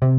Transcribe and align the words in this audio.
Hello, 0.00 0.16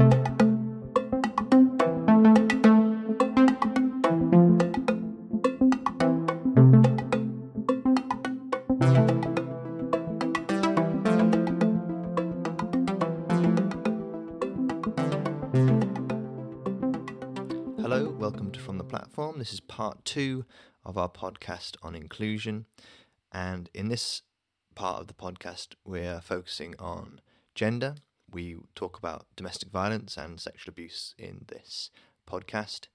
welcome 18.20 18.52
to 18.52 18.60
From 18.60 18.78
the 18.78 18.84
Platform. 18.84 19.40
This 19.40 19.52
is 19.52 19.58
part 19.58 20.04
two 20.04 20.44
of 20.84 20.96
our 20.96 21.08
podcast 21.08 21.74
on 21.82 21.96
inclusion. 21.96 22.66
And 23.32 23.68
in 23.74 23.88
this 23.88 24.22
part 24.76 25.00
of 25.00 25.08
the 25.08 25.14
podcast, 25.14 25.74
we're 25.84 26.20
focusing 26.20 26.76
on 26.78 27.20
gender. 27.56 27.96
We 28.32 28.56
talk 28.74 28.98
about 28.98 29.26
domestic 29.36 29.70
violence 29.70 30.16
and 30.16 30.40
sexual 30.40 30.72
abuse 30.72 31.14
in 31.18 31.44
this 31.48 31.90
podcast. 32.26 32.86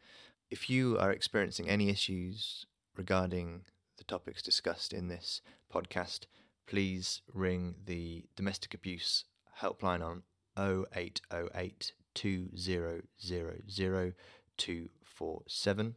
If 0.49 0.69
you 0.69 0.97
are 0.97 1.11
experiencing 1.11 1.69
any 1.69 1.89
issues 1.89 2.65
regarding 2.95 3.65
the 3.97 4.03
topics 4.03 4.41
discussed 4.41 4.93
in 4.93 5.07
this 5.09 5.41
podcast, 5.71 6.25
please 6.65 7.21
ring 7.33 7.75
the 7.85 8.25
domestic 8.35 8.73
abuse 8.73 9.25
helpline 9.61 10.03
on 10.03 10.23
0808 10.57 11.93
2000 12.15 14.13
247, 14.57 15.95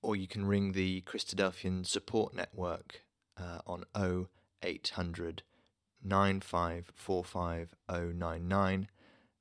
or 0.00 0.16
you 0.16 0.26
can 0.26 0.46
ring 0.46 0.72
the 0.72 1.02
Christadelphian 1.02 1.86
Support 1.86 2.34
Network 2.34 3.02
uh, 3.36 3.58
on 3.66 3.84
0800 3.94 5.42
9545099, 6.06 8.86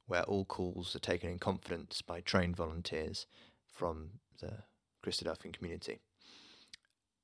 where 0.06 0.24
all 0.24 0.46
calls 0.46 0.96
are 0.96 1.00
taken 1.00 1.30
in 1.30 1.40
confidence 1.40 2.02
by 2.02 2.22
trained 2.22 2.56
volunteers 2.56 3.28
from 3.72 4.22
the 4.40 4.64
Christadelphian 5.06 5.54
community. 5.54 6.00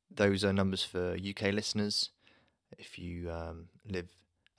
Those 0.10 0.44
are 0.44 0.52
numbers 0.54 0.84
for 0.84 1.18
UK 1.18 1.54
listeners. 1.54 2.10
If 2.78 3.00
you 3.00 3.32
um, 3.32 3.70
live 3.88 4.10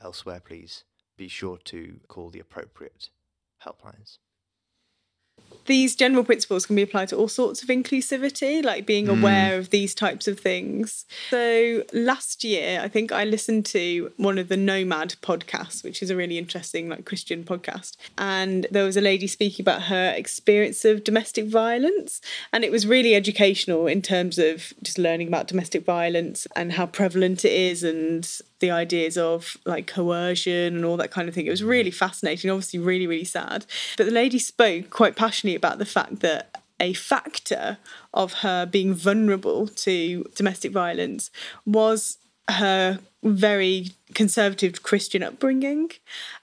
elsewhere, 0.03 0.41
please 0.41 0.85
be 1.17 1.29
sure 1.29 1.59
to 1.65 2.01
call 2.09 2.31
the 2.31 2.41
appropriate 2.41 3.11
helplines 3.65 4.19
these 5.67 5.97
general 5.97 6.25
principles 6.25 6.67
can 6.67 6.77
be 6.77 6.83
applied 6.83 7.09
to 7.09 7.17
all 7.17 7.29
sorts 7.29 7.63
of 7.63 7.69
inclusivity, 7.69 8.63
like 8.65 8.87
being 8.87 9.07
hmm. 9.07 9.19
aware 9.19 9.57
of 9.59 9.71
these 9.71 9.95
types 9.95 10.29
of 10.29 10.39
things. 10.39 11.05
So 11.31 11.85
last 11.93 12.45
year, 12.45 12.81
I 12.83 12.89
think 12.89 13.13
I 13.13 13.25
listened 13.25 13.67
to 13.67 14.13
one 14.17 14.39
of 14.39 14.49
the 14.49 14.57
Nomad 14.57 15.17
podcasts, 15.23 15.83
which 15.83 16.03
is 16.03 16.11
a 16.11 16.17
really 16.17 16.39
interesting, 16.39 16.89
like 16.89 17.05
Christian 17.05 17.45
podcast. 17.45 17.97
And 18.19 18.67
there 18.71 18.85
was 18.85 18.97
a 18.97 19.01
lady 19.01 19.27
speaking 19.27 19.63
about 19.63 19.83
her 19.83 20.13
experience 20.15 20.85
of 20.85 21.05
domestic 21.05 21.47
violence. 21.47 22.21
And 22.53 22.65
it 22.65 22.71
was 22.71 22.87
really 22.87 23.15
educational 23.15 23.87
in 23.87 24.03
terms 24.03 24.39
of 24.39 24.73
just 24.83 24.99
learning 24.99 25.29
about 25.29 25.49
domestic 25.49 25.85
violence 25.85 26.47
and 26.55 26.73
how 26.73 26.87
prevalent 26.87 27.45
it 27.45 27.53
is 27.53 27.83
and 27.83 28.29
the 28.65 28.71
ideas 28.71 29.19
of 29.19 29.59
like 29.67 29.87
coercion 29.87 30.75
and 30.75 30.85
all 30.87 30.97
that 30.97 31.11
kind 31.11 31.29
of 31.29 31.35
thing. 31.35 31.47
It 31.47 31.51
was 31.51 31.63
really 31.63 31.91
fascinating, 31.91 32.51
obviously, 32.51 32.81
really, 32.81 33.07
really 33.07 33.25
sad. 33.25 33.67
But 33.99 34.07
the 34.07 34.13
lady 34.13 34.39
spoke 34.39 34.89
quite 34.89 35.17
passionately 35.17 35.55
about 35.55 35.79
the 35.79 35.85
fact 35.85 36.21
that 36.21 36.63
a 36.81 36.95
factor 36.95 37.77
of 38.15 38.33
her 38.45 38.65
being 38.65 38.95
vulnerable 38.95 39.69
to 39.69 40.25
domestic 40.35 40.73
violence 40.73 41.31
was 41.67 42.17
her 42.49 43.01
very 43.23 43.91
conservative 44.15 44.83
Christian 44.83 45.23
upbringing. 45.23 45.91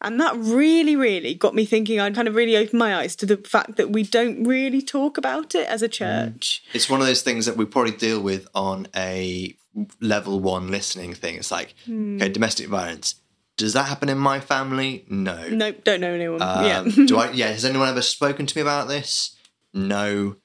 And 0.01 0.19
that 0.19 0.35
really, 0.35 0.95
really 0.95 1.33
got 1.33 1.55
me 1.55 1.65
thinking. 1.65 1.99
I 1.99 2.09
kind 2.11 2.27
of 2.27 2.35
really 2.35 2.55
opened 2.55 2.79
my 2.79 2.95
eyes 2.95 3.15
to 3.17 3.25
the 3.25 3.37
fact 3.37 3.77
that 3.77 3.89
we 3.89 4.03
don't 4.03 4.43
really 4.43 4.81
talk 4.81 5.17
about 5.17 5.55
it 5.55 5.67
as 5.67 5.81
a 5.81 5.89
mm. 5.89 5.93
church. 5.93 6.63
It's 6.73 6.89
one 6.89 7.01
of 7.01 7.07
those 7.07 7.23
things 7.23 7.47
that 7.47 7.57
we 7.57 7.65
probably 7.65 7.93
deal 7.93 8.21
with 8.21 8.47
on 8.53 8.87
a 8.95 9.55
level 9.99 10.39
one 10.39 10.69
listening 10.69 11.13
thing. 11.13 11.35
It's 11.35 11.51
like, 11.51 11.73
okay, 11.87 12.29
domestic 12.29 12.67
violence. 12.67 13.15
Does 13.57 13.73
that 13.73 13.83
happen 13.83 14.09
in 14.09 14.17
my 14.17 14.39
family? 14.39 15.05
No. 15.09 15.47
Nope, 15.49 15.83
don't 15.83 16.01
know 16.01 16.13
anyone. 16.13 16.41
Um, 16.41 16.65
yeah. 16.65 17.05
do 17.05 17.17
I? 17.17 17.31
Yeah. 17.33 17.47
Has 17.47 17.65
anyone 17.65 17.89
ever 17.89 18.01
spoken 18.01 18.45
to 18.45 18.57
me 18.57 18.61
about 18.61 18.87
this? 18.87 19.35
No. 19.73 20.37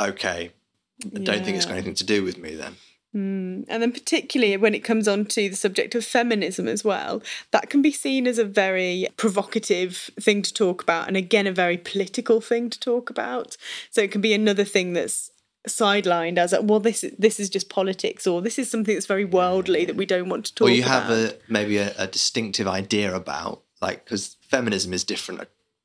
Okay. 0.00 0.52
I 1.04 1.18
don't 1.18 1.44
think 1.44 1.56
it's 1.56 1.66
got 1.66 1.74
anything 1.74 1.94
to 1.94 2.04
do 2.04 2.22
with 2.22 2.38
me 2.38 2.54
then. 2.54 2.76
And 3.14 3.64
then, 3.68 3.92
particularly 3.92 4.56
when 4.56 4.74
it 4.74 4.82
comes 4.82 5.06
on 5.06 5.24
to 5.26 5.48
the 5.48 5.54
subject 5.54 5.94
of 5.94 6.04
feminism 6.04 6.66
as 6.66 6.82
well, 6.82 7.22
that 7.52 7.70
can 7.70 7.80
be 7.80 7.92
seen 7.92 8.26
as 8.26 8.38
a 8.40 8.44
very 8.44 9.06
provocative 9.16 10.10
thing 10.18 10.42
to 10.42 10.52
talk 10.52 10.82
about, 10.82 11.06
and 11.06 11.16
again, 11.16 11.46
a 11.46 11.52
very 11.52 11.76
political 11.76 12.40
thing 12.40 12.70
to 12.70 12.80
talk 12.80 13.10
about. 13.10 13.56
So 13.90 14.00
it 14.00 14.10
can 14.10 14.20
be 14.20 14.34
another 14.34 14.64
thing 14.64 14.94
that's 14.94 15.30
sidelined 15.68 16.38
as, 16.38 16.54
well, 16.62 16.80
this 16.80 17.04
this 17.18 17.40
is 17.40 17.48
just 17.50 17.68
politics, 17.68 18.26
or 18.26 18.42
this 18.42 18.58
is 18.58 18.70
something 18.70 18.94
that's 18.94 19.06
very 19.06 19.24
worldly 19.24 19.84
that 19.84 19.96
we 19.96 20.06
don't 20.06 20.28
want 20.28 20.46
to 20.46 20.54
talk 20.54 20.66
about. 20.68 20.72
Or 20.72 20.76
you 20.76 20.82
about. 20.84 21.08
have 21.08 21.10
a 21.18 21.36
maybe 21.48 21.78
a, 21.78 21.94
a 21.98 22.06
distinctive 22.06 22.68
idea 22.68 23.14
about 23.14 23.62
like 23.80 24.04
because 24.04 24.36
feminism 24.48 24.92
is 24.92 25.04
different 25.04 25.40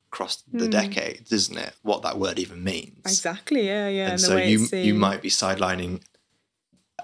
across 0.08 0.42
the 0.52 0.68
decades, 0.68 1.32
isn't 1.32 1.56
it? 1.58 1.74
What 1.82 2.02
that 2.02 2.18
word 2.18 2.38
even 2.38 2.62
means. 2.64 3.00
exactly, 3.06 3.66
yeah, 3.66 3.88
yeah. 3.88 4.10
and 4.10 4.20
so 4.20 4.36
you 4.36 4.66
you 4.72 4.94
might 4.94 5.22
be 5.22 5.28
sidelining 5.30 6.02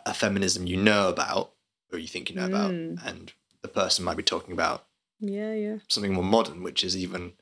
a 0.04 0.14
feminism 0.14 0.66
you 0.66 0.76
know 0.76 1.08
about 1.08 1.52
or 1.92 1.98
you 1.98 2.06
think 2.06 2.30
you 2.30 2.36
know 2.36 2.46
about 2.46 2.70
Mm. 2.70 3.04
and 3.06 3.32
the 3.62 3.68
person 3.68 4.04
might 4.04 4.16
be 4.16 4.22
talking 4.22 4.52
about 4.52 4.86
yeah, 5.18 5.52
yeah. 5.54 5.76
something 5.88 6.12
more 6.12 6.22
modern 6.22 6.62
which 6.62 6.84
is 6.84 6.96
even 6.96 7.32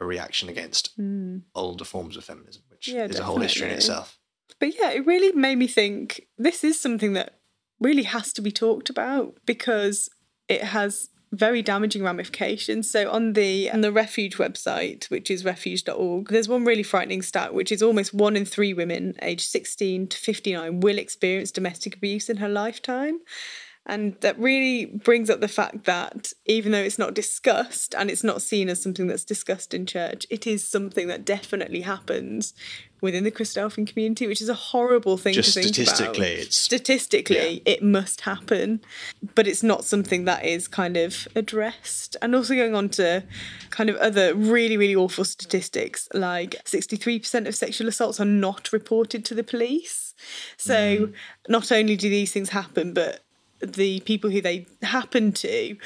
a 0.00 0.04
reaction 0.04 0.48
against 0.48 0.98
Mm. 0.98 1.42
older 1.54 1.84
forms 1.84 2.16
of 2.16 2.24
feminism 2.24 2.62
which 2.70 2.88
Yeah, 2.88 3.04
is 3.04 3.18
a 3.20 3.24
whole 3.24 3.38
history 3.38 3.68
in 3.68 3.74
itself 3.76 4.18
But 4.58 4.78
yeah, 4.78 4.90
it 4.90 5.06
really 5.06 5.32
made 5.32 5.56
me 5.56 5.66
think 5.66 6.26
this 6.38 6.64
is 6.64 6.80
something 6.80 7.12
that 7.14 7.38
really 7.80 8.04
has 8.04 8.32
to 8.34 8.42
be 8.42 8.52
talked 8.52 8.90
about 8.90 9.34
because 9.44 10.08
it 10.48 10.62
has 10.62 11.08
very 11.32 11.62
damaging 11.62 12.02
ramifications. 12.02 12.90
So 12.90 13.10
on 13.10 13.32
the 13.32 13.70
on 13.70 13.80
the 13.80 13.90
refuge 13.90 14.36
website, 14.36 15.10
which 15.10 15.30
is 15.30 15.44
refuge.org, 15.44 16.28
there's 16.28 16.48
one 16.48 16.64
really 16.64 16.82
frightening 16.82 17.22
stat, 17.22 17.54
which 17.54 17.72
is 17.72 17.82
almost 17.82 18.12
one 18.12 18.36
in 18.36 18.44
three 18.44 18.74
women 18.74 19.14
aged 19.22 19.48
16 19.48 20.08
to 20.08 20.18
59 20.18 20.80
will 20.80 20.98
experience 20.98 21.50
domestic 21.50 21.96
abuse 21.96 22.28
in 22.28 22.36
her 22.36 22.48
lifetime. 22.48 23.20
And 23.84 24.16
that 24.20 24.38
really 24.38 24.86
brings 24.86 25.28
up 25.28 25.40
the 25.40 25.48
fact 25.48 25.84
that 25.84 26.32
even 26.46 26.70
though 26.70 26.78
it's 26.78 27.00
not 27.00 27.14
discussed 27.14 27.94
and 27.96 28.10
it's 28.10 28.22
not 28.22 28.40
seen 28.40 28.68
as 28.68 28.80
something 28.80 29.08
that's 29.08 29.24
discussed 29.24 29.74
in 29.74 29.86
church, 29.86 30.24
it 30.30 30.46
is 30.46 30.66
something 30.66 31.08
that 31.08 31.24
definitely 31.24 31.80
happens 31.80 32.54
within 33.00 33.24
the 33.24 33.32
Christadelphian 33.32 33.84
community, 33.84 34.28
which 34.28 34.40
is 34.40 34.48
a 34.48 34.54
horrible 34.54 35.16
thing 35.16 35.34
Just 35.34 35.54
to 35.54 35.62
think 35.62 35.74
statistically, 35.74 36.34
about. 36.34 36.38
it's- 36.38 36.54
statistically 36.54 37.60
it 37.64 37.82
must 37.82 38.20
happen, 38.20 38.80
but 39.34 39.48
it's 39.48 39.64
not 39.64 39.84
something 39.84 40.24
that 40.26 40.44
is 40.44 40.68
kind 40.68 40.96
of 40.96 41.26
addressed. 41.34 42.16
And 42.22 42.36
also 42.36 42.54
going 42.54 42.76
on 42.76 42.88
to 42.90 43.24
kind 43.70 43.90
of 43.90 43.96
other 43.96 44.32
really 44.32 44.76
really 44.76 44.94
awful 44.94 45.24
statistics, 45.24 46.08
like 46.14 46.54
sixty 46.64 46.94
three 46.94 47.18
percent 47.18 47.48
of 47.48 47.56
sexual 47.56 47.88
assaults 47.88 48.20
are 48.20 48.24
not 48.24 48.72
reported 48.72 49.24
to 49.24 49.34
the 49.34 49.42
police. 49.42 50.14
So 50.56 50.74
mm. 51.08 51.12
not 51.48 51.72
only 51.72 51.96
do 51.96 52.08
these 52.08 52.32
things 52.32 52.50
happen, 52.50 52.94
but 52.94 53.24
the 53.62 54.00
people 54.00 54.30
who 54.30 54.40
they 54.40 54.66
happen 54.82 55.32
to 55.32 55.76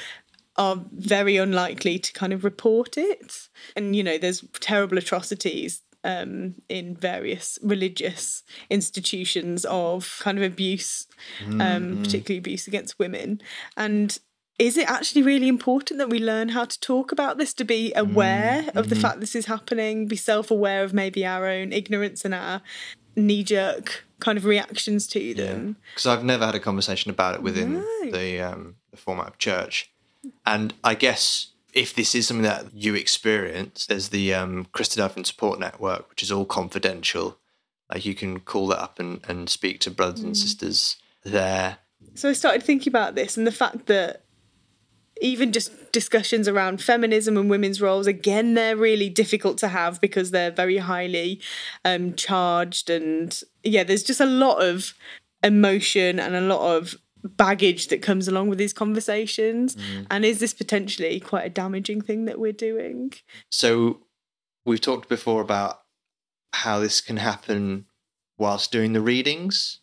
are 0.57 0.81
very 0.91 1.37
unlikely 1.37 1.99
to 1.99 2.13
kind 2.13 2.33
of 2.33 2.43
report 2.43 2.97
it. 2.97 3.49
And, 3.75 3.95
you 3.95 4.03
know, 4.03 4.17
there's 4.17 4.43
terrible 4.59 4.97
atrocities 4.97 5.81
um, 6.03 6.55
in 6.69 6.95
various 6.95 7.59
religious 7.61 8.43
institutions 8.69 9.65
of 9.65 10.19
kind 10.21 10.37
of 10.37 10.43
abuse, 10.43 11.07
um, 11.59 12.01
particularly 12.01 12.39
abuse 12.39 12.67
against 12.67 12.97
women. 12.97 13.41
And 13.75 14.17
is 14.57 14.77
it 14.77 14.89
actually 14.89 15.21
really 15.21 15.47
important 15.47 15.99
that 15.99 16.09
we 16.09 16.19
learn 16.19 16.49
how 16.49 16.65
to 16.65 16.79
talk 16.79 17.11
about 17.11 17.37
this, 17.37 17.53
to 17.55 17.63
be 17.63 17.93
aware 17.95 18.65
of 18.73 18.89
the 18.89 18.95
fact 18.95 19.19
this 19.19 19.35
is 19.35 19.45
happening, 19.45 20.07
be 20.07 20.15
self 20.15 20.49
aware 20.49 20.83
of 20.83 20.93
maybe 20.93 21.23
our 21.25 21.47
own 21.47 21.71
ignorance 21.71 22.25
and 22.25 22.33
our 22.33 22.61
knee 23.15 23.43
jerk 23.43 24.06
kind 24.19 24.37
of 24.37 24.45
reactions 24.45 25.07
to 25.07 25.33
them? 25.33 25.75
because 25.93 26.05
I've 26.05 26.23
never 26.23 26.45
had 26.45 26.55
a 26.55 26.59
conversation 26.59 27.11
about 27.11 27.35
it 27.35 27.41
within 27.41 27.73
No. 27.75 28.11
the 28.11 28.41
um, 28.41 28.75
the 28.91 28.97
format 28.97 29.27
of 29.27 29.37
church, 29.37 29.91
and 30.45 30.73
I 30.83 30.95
guess 30.95 31.47
if 31.73 31.93
this 31.93 32.15
is 32.15 32.27
something 32.27 32.43
that 32.43 32.73
you 32.73 32.95
experience, 32.95 33.85
there's 33.85 34.09
the 34.09 34.33
um, 34.33 34.65
Christadelphian 34.73 35.25
Support 35.25 35.59
Network, 35.59 36.09
which 36.09 36.23
is 36.23 36.31
all 36.31 36.45
confidential. 36.45 37.37
Like 37.93 38.05
you 38.05 38.15
can 38.15 38.39
call 38.39 38.67
that 38.67 38.79
up 38.81 38.99
and, 38.99 39.21
and 39.29 39.49
speak 39.49 39.79
to 39.81 39.91
brothers 39.91 40.21
and 40.21 40.35
sisters 40.35 40.97
there. 41.23 41.77
So 42.15 42.29
I 42.29 42.33
started 42.33 42.63
thinking 42.63 42.89
about 42.91 43.15
this 43.15 43.37
and 43.37 43.45
the 43.45 43.51
fact 43.51 43.85
that 43.85 44.23
even 45.21 45.51
just 45.51 45.91
discussions 45.91 46.47
around 46.47 46.81
feminism 46.81 47.37
and 47.37 47.49
women's 47.49 47.81
roles, 47.81 48.07
again, 48.07 48.53
they're 48.55 48.75
really 48.75 49.09
difficult 49.09 49.57
to 49.59 49.67
have 49.69 49.99
because 50.01 50.31
they're 50.31 50.51
very 50.51 50.77
highly 50.77 51.39
um, 51.85 52.13
charged. 52.15 52.89
And 52.89 53.39
yeah, 53.67 53.83
there's 53.83 54.03
just 54.03 54.19
a 54.19 54.25
lot 54.25 54.63
of 54.63 54.93
emotion 55.43 56.19
and 56.19 56.35
a 56.35 56.41
lot 56.41 56.75
of 56.75 56.95
baggage 57.23 57.87
that 57.87 58.01
comes 58.01 58.27
along 58.27 58.49
with 58.49 58.57
these 58.57 58.73
conversations. 58.73 59.75
Mm. 59.75 60.07
And 60.09 60.25
is 60.25 60.39
this 60.39 60.53
potentially 60.53 61.19
quite 61.19 61.45
a 61.45 61.49
damaging 61.49 62.01
thing 62.01 62.25
that 62.25 62.39
we're 62.39 62.53
doing? 62.53 63.13
So, 63.51 64.01
we've 64.65 64.81
talked 64.81 65.09
before 65.09 65.41
about 65.41 65.81
how 66.53 66.79
this 66.79 67.01
can 67.01 67.17
happen 67.17 67.85
whilst 68.37 68.71
doing 68.71 68.93
the 68.93 69.01
readings. 69.01 69.79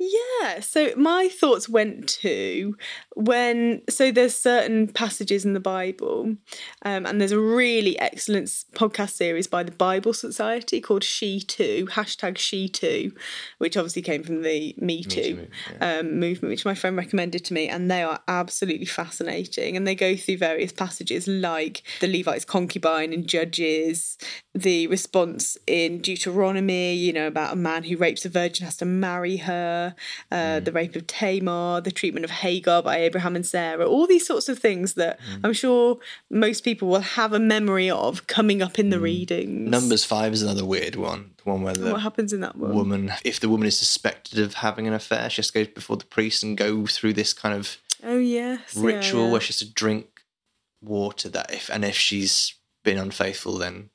Yeah, 0.00 0.60
so 0.60 0.92
my 0.96 1.28
thoughts 1.28 1.68
went 1.68 2.08
to 2.20 2.76
when 3.16 3.82
so 3.88 4.12
there's 4.12 4.36
certain 4.36 4.86
passages 4.86 5.44
in 5.44 5.54
the 5.54 5.60
Bible, 5.60 6.36
um, 6.82 7.04
and 7.04 7.20
there's 7.20 7.32
a 7.32 7.40
really 7.40 7.98
excellent 7.98 8.46
podcast 8.74 9.10
series 9.10 9.48
by 9.48 9.64
the 9.64 9.72
Bible 9.72 10.12
Society 10.12 10.80
called 10.80 11.02
She 11.02 11.40
Too 11.40 11.88
hashtag 11.90 12.38
She 12.38 12.68
Too, 12.68 13.12
which 13.58 13.76
obviously 13.76 14.02
came 14.02 14.22
from 14.22 14.42
the 14.42 14.72
Me 14.78 15.02
Too, 15.02 15.20
Me 15.20 15.34
too 15.34 15.48
yeah. 15.80 15.98
um, 15.98 16.20
movement, 16.20 16.50
which 16.50 16.64
my 16.64 16.76
friend 16.76 16.96
recommended 16.96 17.44
to 17.46 17.54
me, 17.54 17.68
and 17.68 17.90
they 17.90 18.04
are 18.04 18.20
absolutely 18.28 18.86
fascinating, 18.86 19.76
and 19.76 19.84
they 19.84 19.96
go 19.96 20.14
through 20.14 20.36
various 20.36 20.70
passages 20.70 21.26
like 21.26 21.82
the 22.00 22.06
Levite's 22.06 22.44
concubine 22.44 23.12
in 23.12 23.26
Judges, 23.26 24.16
the 24.54 24.86
response 24.86 25.58
in 25.66 26.00
Deuteronomy, 26.00 26.94
you 26.94 27.12
know 27.12 27.26
about 27.26 27.52
a 27.52 27.56
man 27.56 27.82
who 27.82 27.96
rapes 27.96 28.24
a 28.24 28.28
virgin 28.28 28.64
has 28.64 28.76
to 28.76 28.84
marry 28.84 29.38
her 29.38 29.87
uh, 30.30 30.36
mm. 30.36 30.64
the 30.64 30.72
rape 30.72 30.96
of 30.96 31.06
Tamar, 31.06 31.80
the 31.80 31.90
treatment 31.90 32.24
of 32.24 32.30
Hagar 32.30 32.82
by 32.82 32.98
Abraham 32.98 33.36
and 33.36 33.46
Sarah, 33.46 33.86
all 33.86 34.06
these 34.06 34.26
sorts 34.26 34.48
of 34.48 34.58
things 34.58 34.94
that 34.94 35.18
mm. 35.20 35.40
I'm 35.44 35.52
sure 35.52 35.98
most 36.30 36.64
people 36.64 36.88
will 36.88 37.00
have 37.00 37.32
a 37.32 37.38
memory 37.38 37.90
of 37.90 38.26
coming 38.26 38.62
up 38.62 38.78
in 38.78 38.90
the 38.90 38.96
mm. 38.96 39.02
readings. 39.02 39.70
Numbers 39.70 40.04
five 40.04 40.32
is 40.32 40.42
another 40.42 40.64
weird 40.64 40.96
one. 40.96 41.32
The 41.36 41.50
one 41.50 41.62
where 41.62 41.74
the 41.74 41.92
what 41.92 42.02
happens 42.02 42.32
in 42.32 42.40
that 42.40 42.56
one? 42.56 42.74
woman, 42.74 43.12
if 43.24 43.40
the 43.40 43.48
woman 43.48 43.66
is 43.66 43.78
suspected 43.78 44.38
of 44.38 44.54
having 44.54 44.86
an 44.86 44.94
affair, 44.94 45.30
she 45.30 45.38
has 45.40 45.50
to 45.50 45.64
go 45.64 45.70
before 45.72 45.96
the 45.96 46.06
priest 46.06 46.42
and 46.42 46.56
go 46.56 46.86
through 46.86 47.14
this 47.14 47.32
kind 47.32 47.54
of 47.54 47.78
oh 48.04 48.18
yes 48.18 48.76
ritual 48.76 49.20
yeah, 49.20 49.26
yeah. 49.26 49.32
where 49.32 49.40
she 49.40 49.48
has 49.48 49.58
to 49.58 49.72
drink 49.72 50.22
water 50.80 51.28
that 51.28 51.52
if 51.52 51.68
and 51.68 51.84
if 51.84 51.96
she's 51.96 52.54
been 52.84 52.98
unfaithful, 52.98 53.58
then 53.58 53.90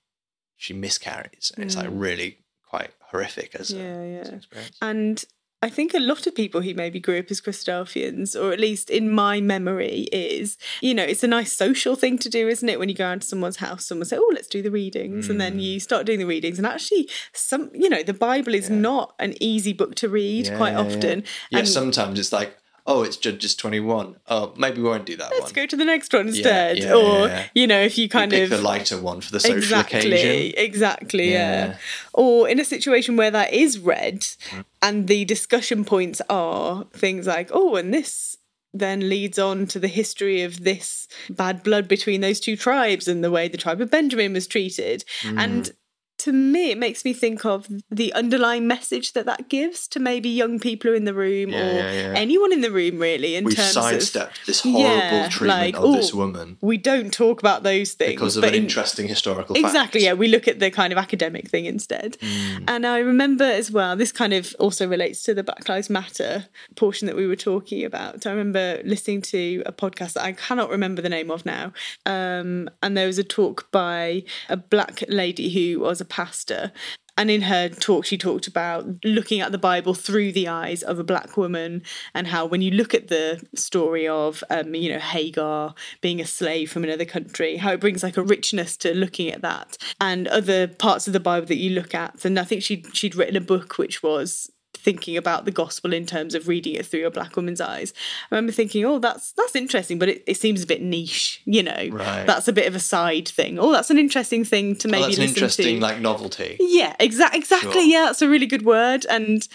she 0.56 0.74
miscarries. 0.74 1.52
And 1.56 1.66
It's 1.66 1.76
like 1.76 1.90
mm. 1.90 2.00
really 2.00 2.38
quite 2.68 2.92
horrific 3.12 3.56
as 3.56 3.72
yeah, 3.72 3.82
a, 3.82 4.12
yeah. 4.14 4.20
As 4.20 4.30
experience. 4.30 4.78
And 4.82 5.24
I 5.64 5.70
think 5.70 5.94
a 5.94 6.00
lot 6.00 6.28
of 6.28 6.36
people 6.36 6.60
who 6.60 6.74
maybe 6.74 7.00
grew 7.00 7.20
up 7.20 7.32
as 7.32 7.40
Christadelphians, 7.40 8.36
or 8.36 8.52
at 8.52 8.60
least 8.60 8.90
in 8.90 9.10
my 9.10 9.40
memory, 9.40 10.10
is 10.12 10.58
you 10.82 10.94
know 10.94 11.04
it's 11.04 11.24
a 11.24 11.28
nice 11.28 11.54
social 11.54 11.96
thing 11.96 12.18
to 12.18 12.30
do, 12.30 12.50
isn't 12.50 12.68
it? 12.68 12.80
When 12.80 12.90
you 12.90 12.96
go 12.96 13.10
into 13.10 13.26
someone's 13.26 13.56
house, 13.58 13.86
someone 13.86 14.06
say, 14.06 14.18
"Oh, 14.18 14.32
let's 14.34 14.50
do 14.50 14.62
the 14.62 14.70
readings," 14.70 15.28
mm. 15.28 15.30
and 15.30 15.40
then 15.40 15.60
you 15.60 15.78
mm. 15.78 15.82
start 15.82 16.06
doing 16.06 16.20
the 16.20 16.26
readings. 16.26 16.58
And 16.58 16.68
actually, 16.68 17.10
some 17.32 17.72
you 17.74 17.88
know 17.88 18.04
the 18.04 18.14
Bible 18.14 18.54
is 18.54 18.70
yeah. 18.70 18.76
not 18.76 19.16
an 19.20 19.36
easy 19.42 19.72
book 19.72 19.96
to 19.96 20.10
read 20.10 20.48
yeah, 20.48 20.58
quite 20.58 20.76
often. 20.76 21.22
Yeah, 21.22 21.28
yeah. 21.52 21.60
And 21.60 21.68
sometimes 21.68 22.20
it's 22.20 22.34
like 22.34 22.58
oh, 22.86 23.04
it's 23.04 23.18
Judges 23.18 23.56
21. 23.56 24.18
Oh, 24.28 24.54
maybe 24.58 24.82
we 24.82 24.90
won't 24.90 25.06
do 25.06 25.16
that 25.18 25.32
Let's 25.32 25.44
one. 25.44 25.54
go 25.54 25.66
to 25.66 25.76
the 25.76 25.86
next 25.86 26.14
one 26.14 26.28
instead. 26.28 26.78
Yeah, 26.78 26.86
yeah, 26.86 26.94
or, 26.94 27.28
yeah, 27.28 27.46
you 27.54 27.68
know, 27.68 27.82
if 27.82 27.98
you 27.98 28.10
kind 28.10 28.34
of. 28.34 28.50
the 28.50 28.58
lighter 28.58 29.00
one 29.00 29.22
for 29.22 29.32
the 29.32 29.40
social 29.40 29.58
exactly, 29.58 30.00
occasion. 30.00 30.54
Exactly, 30.58 31.32
yeah. 31.32 31.78
Or 32.14 32.48
in 32.48 32.60
a 32.60 32.66
situation 32.66 33.16
where 33.16 33.32
that 33.32 33.54
is 33.54 33.80
read 33.80 34.22
mm. 34.22 34.66
and 34.82 35.08
the 35.08 35.26
discussion 35.26 35.86
points 35.86 36.22
are 36.30 36.86
things 36.94 37.28
like, 37.28 37.50
oh, 37.54 37.76
and 37.76 37.94
this 37.94 38.38
then 38.74 39.08
leads 39.08 39.38
on 39.38 39.68
to 39.68 39.80
the 39.80 39.88
history 39.88 40.42
of 40.42 40.64
this 40.64 41.08
bad 41.30 41.62
blood 41.62 41.88
between 41.88 42.22
those 42.22 42.40
two 42.40 42.58
tribes 42.58 43.08
and 43.08 43.24
the 43.24 43.30
way 43.30 43.48
the 43.48 43.58
tribe 43.58 43.80
of 43.80 43.92
Benjamin 43.92 44.34
was 44.34 44.48
treated. 44.48 45.06
Mm. 45.22 45.40
And 45.40 45.72
to 46.20 46.32
me, 46.32 46.72
it 46.72 46.78
makes 46.78 47.04
me 47.04 47.14
think 47.14 47.46
of 47.46 47.68
the 47.90 48.14
underlying 48.14 48.68
message 48.68 49.14
that 49.14 49.26
that 49.26 49.50
gives 49.50 49.88
to 49.90 50.00
maybe 50.00 50.30
young 50.30 50.60
people 50.60 50.94
in 50.94 51.06
the 51.06 51.14
room 51.14 51.50
yeah, 51.50 51.60
or 51.60 51.74
yeah, 51.74 51.92
yeah. 51.92 52.14
anyone 52.16 52.54
in 52.54 52.62
the 52.62 52.72
room, 52.72 53.00
really. 53.00 53.36
In 53.36 53.46
We've 53.46 53.56
terms 53.56 53.72
sidestepped 53.72 54.40
of, 54.40 54.46
this 54.46 54.62
horrible 54.62 55.30
treatment 55.30 55.74
like, 55.74 55.76
of 55.76 55.94
this 55.94 56.14
woman. 56.14 56.58
We 56.62 56.78
don't 56.78 57.12
talk 57.12 57.40
about 57.40 57.64
those 57.64 57.94
things 57.94 58.14
because 58.14 58.38
of 58.38 58.44
an 58.44 58.54
in, 58.54 58.64
interesting 58.64 59.08
historical. 59.08 59.56
Fact. 59.56 59.66
Exactly. 59.66 60.02
Fact. 60.02 60.06
Yeah, 60.06 60.14
we 60.14 60.28
look 60.28 60.48
at 60.48 60.60
the 60.60 60.70
kind 60.72 60.94
of 60.94 61.00
academic 61.00 61.50
thing 61.50 61.66
instead. 61.66 62.18
Mm. 62.20 62.66
And 62.68 62.86
I 62.86 63.00
remember 63.00 63.46
as 63.46 63.72
well. 63.72 63.96
This 63.96 64.12
kind 64.12 64.34
of 64.34 64.56
also 64.60 64.88
relates 64.88 65.24
to 65.24 65.34
the 65.34 65.44
Black 65.44 65.68
Lives 65.68 65.90
Matter 65.90 66.46
portion 66.76 67.08
that 67.08 67.16
we 67.16 67.26
were 67.26 67.36
talking 67.36 67.84
about. 67.84 68.26
I 68.28 68.30
remember 68.30 68.82
listening 68.86 69.22
to 69.24 69.64
a 69.66 69.72
podcast 69.72 70.14
that 70.14 70.24
I 70.24 70.34
cannot 70.34 70.70
remember 70.70 71.02
the 71.02 71.10
name 71.10 71.32
of 71.32 71.46
now, 71.46 71.74
um, 72.06 72.70
and 72.82 72.96
there 72.96 73.08
was 73.08 73.18
a 73.18 73.24
talk 73.24 73.72
by 73.72 74.24
a 74.48 74.58
black 74.58 75.04
lady 75.08 75.50
who 75.50 75.80
was 75.80 76.02
a 76.04 76.06
pastor. 76.06 76.72
And 77.16 77.30
in 77.30 77.42
her 77.44 77.70
talk, 77.70 78.06
she 78.06 78.18
talked 78.18 78.48
about 78.48 78.86
looking 79.06 79.40
at 79.40 79.52
the 79.52 79.60
Bible 79.60 79.94
through 79.94 80.32
the 80.32 80.48
eyes 80.48 80.82
of 80.82 80.98
a 80.98 81.04
black 81.04 81.38
woman, 81.38 81.84
and 82.16 82.26
how 82.28 82.48
when 82.48 82.64
you 82.64 82.72
look 82.72 82.96
at 82.96 83.08
the 83.08 83.40
story 83.54 84.08
of, 84.08 84.44
um, 84.50 84.74
you 84.74 84.92
know, 84.92 85.00
Hagar 85.00 85.76
being 86.02 86.20
a 86.20 86.26
slave 86.26 86.72
from 86.72 86.84
another 86.84 87.06
country, 87.06 87.58
how 87.58 87.72
it 87.72 87.80
brings 87.80 88.02
like 88.02 88.18
a 88.18 88.24
richness 88.24 88.76
to 88.78 88.96
looking 88.96 89.32
at 89.32 89.44
that, 89.44 89.78
and 90.02 90.28
other 90.28 90.68
parts 90.68 91.06
of 91.06 91.14
the 91.14 91.20
Bible 91.20 91.46
that 91.48 91.58
you 91.58 91.70
look 91.70 91.94
at. 91.94 92.26
And 92.26 92.40
I 92.40 92.44
think 92.46 92.64
she 92.64 92.84
she'd 92.94 93.16
written 93.16 93.36
a 93.36 93.42
book 93.42 93.78
which 93.78 94.02
was 94.02 94.50
thinking 94.84 95.18
about 95.18 95.46
the 95.46 95.52
gospel 95.52 95.94
in 95.94 96.06
terms 96.06 96.36
of 96.36 96.48
reading 96.48 96.76
it 96.76 96.86
through 96.86 97.08
a 97.08 97.12
black 97.12 97.36
woman's 97.36 97.62
eyes. 97.62 97.94
I 98.30 98.36
remember 98.36 98.52
thinking, 98.52 98.86
oh, 98.86 99.00
that's 99.00 99.32
that's 99.32 99.56
interesting, 99.56 99.98
but 99.98 100.10
it, 100.10 100.24
it 100.28 100.38
seems 100.38 100.62
a 100.62 100.68
bit 100.68 100.82
niche, 100.82 101.42
you 101.46 101.64
know. 101.64 101.90
Right. 101.92 102.26
That's 102.26 102.48
a 102.48 102.54
bit 102.54 102.68
of 102.68 102.76
a 102.76 102.80
side 102.80 103.28
thing. 103.28 103.58
Oh, 103.58 103.72
that's 103.72 103.90
an 103.90 103.98
interesting 103.98 104.44
thing 104.44 104.76
to 104.78 104.88
maybe 104.88 105.04
oh, 105.04 105.06
that's 105.08 105.18
listen 105.18 105.24
an 105.24 105.36
interesting 105.36 105.76
to. 105.78 105.82
like 105.82 106.00
novelty. 106.00 106.58
Yeah, 106.60 106.96
exa- 107.00 107.34
exactly. 107.34 107.72
Sure. 107.72 107.82
Yeah, 107.82 108.06
that's 108.06 108.22
a 108.22 108.30
really 108.30 108.46
good 108.48 108.66
word. 108.66 109.06
And 109.10 109.48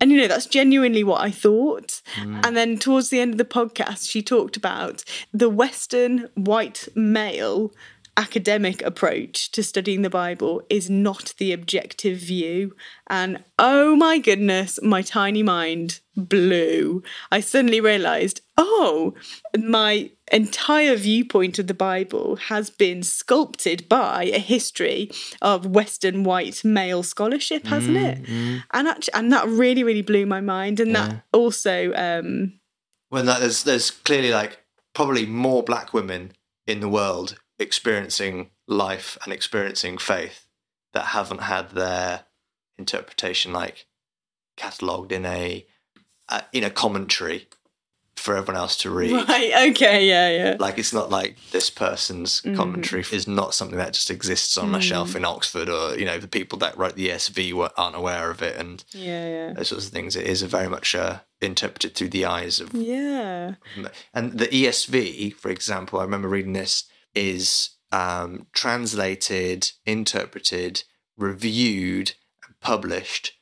and 0.00 0.12
you 0.12 0.20
know, 0.20 0.28
that's 0.28 0.46
genuinely 0.46 1.02
what 1.02 1.20
I 1.20 1.30
thought. 1.30 2.00
Mm. 2.16 2.46
And 2.46 2.56
then 2.56 2.78
towards 2.78 3.08
the 3.08 3.20
end 3.20 3.34
of 3.34 3.38
the 3.38 3.44
podcast, 3.44 4.08
she 4.08 4.22
talked 4.22 4.56
about 4.56 5.02
the 5.32 5.48
Western 5.48 6.28
white 6.34 6.88
male 6.94 7.72
academic 8.18 8.82
approach 8.82 9.50
to 9.52 9.62
studying 9.62 10.02
the 10.02 10.10
Bible 10.10 10.60
is 10.68 10.90
not 10.90 11.34
the 11.38 11.52
objective 11.52 12.18
view. 12.18 12.74
And 13.06 13.44
oh 13.60 13.94
my 13.94 14.18
goodness, 14.18 14.80
my 14.82 15.02
tiny 15.02 15.44
mind 15.44 16.00
blew. 16.16 17.04
I 17.30 17.38
suddenly 17.38 17.80
realized, 17.80 18.40
oh, 18.56 19.14
my 19.56 20.10
entire 20.32 20.96
viewpoint 20.96 21.60
of 21.60 21.68
the 21.68 21.74
Bible 21.74 22.34
has 22.48 22.70
been 22.70 23.04
sculpted 23.04 23.88
by 23.88 24.24
a 24.24 24.40
history 24.40 25.12
of 25.40 25.64
Western 25.64 26.24
white 26.24 26.64
male 26.64 27.04
scholarship, 27.04 27.66
hasn't 27.66 27.96
mm, 27.96 28.04
it? 28.04 28.22
Mm. 28.24 28.64
And 28.72 28.88
actually, 28.88 29.14
and 29.14 29.32
that 29.32 29.46
really, 29.46 29.84
really 29.84 30.02
blew 30.02 30.26
my 30.26 30.40
mind. 30.40 30.80
And 30.80 30.90
yeah. 30.90 31.06
that 31.06 31.22
also, 31.32 31.92
um, 31.94 32.58
well, 33.12 33.22
that, 33.22 33.38
there's 33.38 33.62
there's 33.62 33.92
clearly 33.92 34.32
like 34.32 34.58
probably 34.92 35.24
more 35.24 35.62
black 35.62 35.94
women 35.94 36.32
in 36.66 36.80
the 36.80 36.88
world 36.88 37.38
experiencing 37.58 38.50
life 38.66 39.16
and 39.24 39.32
experiencing 39.32 39.98
faith 39.98 40.46
that 40.92 41.06
haven't 41.06 41.42
had 41.42 41.70
their 41.70 42.24
interpretation 42.78 43.52
like 43.52 43.86
catalogued 44.56 45.12
in 45.12 45.24
a 45.24 45.66
uh, 46.28 46.42
in 46.52 46.64
a 46.64 46.70
commentary 46.70 47.48
for 48.18 48.36
everyone 48.36 48.60
else 48.60 48.76
to 48.76 48.90
read. 48.90 49.12
Right. 49.28 49.70
Okay. 49.70 50.06
Yeah. 50.06 50.28
Yeah. 50.30 50.56
Like 50.58 50.78
it's 50.78 50.92
not 50.92 51.10
like 51.10 51.36
this 51.50 51.70
person's 51.70 52.42
mm. 52.42 52.56
commentary 52.56 53.04
is 53.12 53.28
not 53.28 53.54
something 53.54 53.78
that 53.78 53.92
just 53.92 54.10
exists 54.10 54.58
on 54.58 54.72
mm. 54.72 54.76
a 54.76 54.80
shelf 54.80 55.14
in 55.14 55.24
Oxford, 55.24 55.68
or 55.68 55.96
you 55.98 56.04
know 56.04 56.18
the 56.18 56.28
people 56.28 56.58
that 56.58 56.76
wrote 56.76 56.96
the 56.96 57.08
ESV 57.08 57.70
aren't 57.76 57.96
aware 57.96 58.30
of 58.30 58.42
it, 58.42 58.56
and 58.56 58.84
yeah, 58.92 59.28
yeah, 59.28 59.52
those 59.52 59.68
sorts 59.68 59.86
of 59.86 59.92
things. 59.92 60.16
It 60.16 60.26
is 60.26 60.42
very 60.42 60.68
much 60.68 60.94
uh, 60.94 61.20
interpreted 61.40 61.94
through 61.94 62.10
the 62.10 62.24
eyes 62.24 62.60
of 62.60 62.74
yeah. 62.74 63.54
And 64.12 64.38
the 64.38 64.46
ESV, 64.46 65.34
for 65.34 65.50
example, 65.50 66.00
I 66.00 66.02
remember 66.02 66.28
reading 66.28 66.52
this 66.54 66.84
is 67.18 67.70
um, 67.90 68.46
translated, 68.52 69.72
interpreted, 69.84 70.84
reviewed, 71.16 72.12
and 72.46 72.58
published 72.60 73.32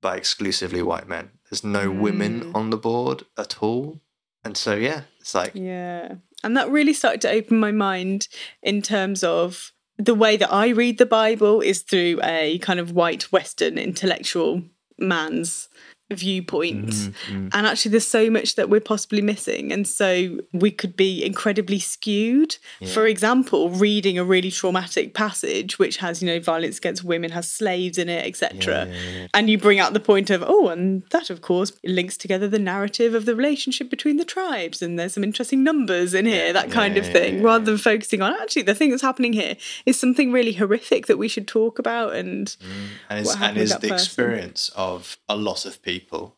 by 0.00 0.16
exclusively 0.16 0.82
white 0.82 1.08
men. 1.08 1.30
There's 1.50 1.64
no 1.64 1.90
mm. 1.90 2.00
women 2.00 2.52
on 2.54 2.70
the 2.70 2.76
board 2.76 3.24
at 3.36 3.62
all. 3.62 4.00
And 4.44 4.56
so, 4.56 4.74
yeah, 4.74 5.02
it's 5.20 5.34
like. 5.34 5.52
Yeah. 5.54 6.16
And 6.42 6.56
that 6.56 6.70
really 6.70 6.92
started 6.92 7.22
to 7.22 7.30
open 7.30 7.58
my 7.58 7.72
mind 7.72 8.28
in 8.62 8.82
terms 8.82 9.24
of 9.24 9.72
the 9.96 10.14
way 10.14 10.36
that 10.36 10.52
I 10.52 10.68
read 10.68 10.98
the 10.98 11.06
Bible 11.06 11.60
is 11.60 11.82
through 11.82 12.20
a 12.22 12.58
kind 12.58 12.78
of 12.78 12.92
white 12.92 13.32
Western 13.32 13.78
intellectual 13.78 14.62
man's 14.98 15.68
viewpoint. 16.12 16.90
Mm-hmm. 16.90 17.48
And 17.52 17.66
actually, 17.66 17.92
there's 17.92 18.06
so 18.06 18.30
much 18.30 18.56
that 18.56 18.68
we're 18.68 18.80
possibly 18.80 19.22
missing. 19.22 19.72
And 19.72 19.88
so 19.88 20.38
we 20.52 20.70
could 20.70 20.96
be 20.96 21.24
incredibly 21.24 21.78
skewed. 21.78 22.56
Yeah. 22.80 22.88
For 22.88 23.06
example, 23.06 23.70
reading 23.70 24.18
a 24.18 24.24
really 24.24 24.50
traumatic 24.50 25.14
passage, 25.14 25.78
which 25.78 25.96
has, 25.98 26.22
you 26.22 26.26
know, 26.26 26.40
violence 26.40 26.78
against 26.78 27.04
women, 27.04 27.30
has 27.30 27.50
slaves 27.50 27.96
in 27.96 28.08
it, 28.08 28.26
etc. 28.26 28.86
Yeah, 28.86 28.92
yeah, 28.92 29.26
and 29.32 29.48
you 29.48 29.56
bring 29.56 29.78
out 29.78 29.94
the 29.94 30.00
point 30.00 30.28
of, 30.28 30.44
oh, 30.46 30.68
and 30.68 31.02
that, 31.10 31.30
of 31.30 31.40
course, 31.40 31.72
links 31.84 32.18
together 32.18 32.48
the 32.48 32.58
narrative 32.58 33.14
of 33.14 33.24
the 33.24 33.34
relationship 33.34 33.88
between 33.88 34.18
the 34.18 34.24
tribes. 34.24 34.82
And 34.82 34.98
there's 34.98 35.14
some 35.14 35.24
interesting 35.24 35.64
numbers 35.64 36.12
in 36.12 36.26
here, 36.26 36.52
that 36.52 36.70
kind 36.70 36.98
of 36.98 37.06
thing, 37.06 37.42
rather 37.42 37.64
than 37.64 37.78
focusing 37.78 38.20
on 38.20 38.34
actually 38.34 38.62
the 38.62 38.74
thing 38.74 38.90
that's 38.90 39.02
happening 39.02 39.32
here 39.32 39.56
is 39.86 39.98
something 39.98 40.32
really 40.32 40.52
horrific 40.52 41.06
that 41.06 41.16
we 41.16 41.28
should 41.28 41.48
talk 41.48 41.78
about. 41.78 42.14
And, 42.14 42.46
mm. 42.46 42.88
and, 43.08 43.20
is, 43.20 43.34
and 43.36 43.56
is 43.56 43.70
the 43.70 43.88
person. 43.88 43.94
experience 43.94 44.70
of 44.76 45.16
a 45.28 45.36
lot 45.36 45.64
of 45.64 45.80
people 45.80 45.93
people 45.94 46.36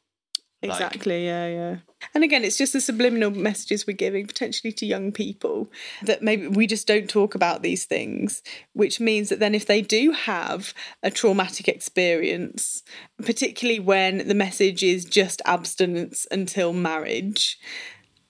Exactly, 0.62 1.26
yeah, 1.26 1.46
yeah. 1.48 1.76
And 2.14 2.24
again, 2.24 2.44
it's 2.44 2.56
just 2.56 2.72
the 2.72 2.80
subliminal 2.80 3.30
messages 3.30 3.86
we're 3.86 3.96
giving 3.96 4.26
potentially 4.26 4.72
to 4.72 4.86
young 4.86 5.12
people 5.12 5.70
that 6.02 6.22
maybe 6.22 6.48
we 6.48 6.66
just 6.66 6.86
don't 6.86 7.10
talk 7.10 7.34
about 7.34 7.62
these 7.62 7.84
things, 7.84 8.42
which 8.72 8.98
means 8.98 9.28
that 9.28 9.38
then 9.38 9.54
if 9.54 9.66
they 9.66 9.82
do 9.82 10.12
have 10.12 10.72
a 11.02 11.10
traumatic 11.10 11.68
experience, 11.68 12.82
particularly 13.22 13.80
when 13.80 14.26
the 14.28 14.34
message 14.34 14.82
is 14.82 15.04
just 15.04 15.42
abstinence 15.44 16.26
until 16.30 16.72
marriage, 16.72 17.58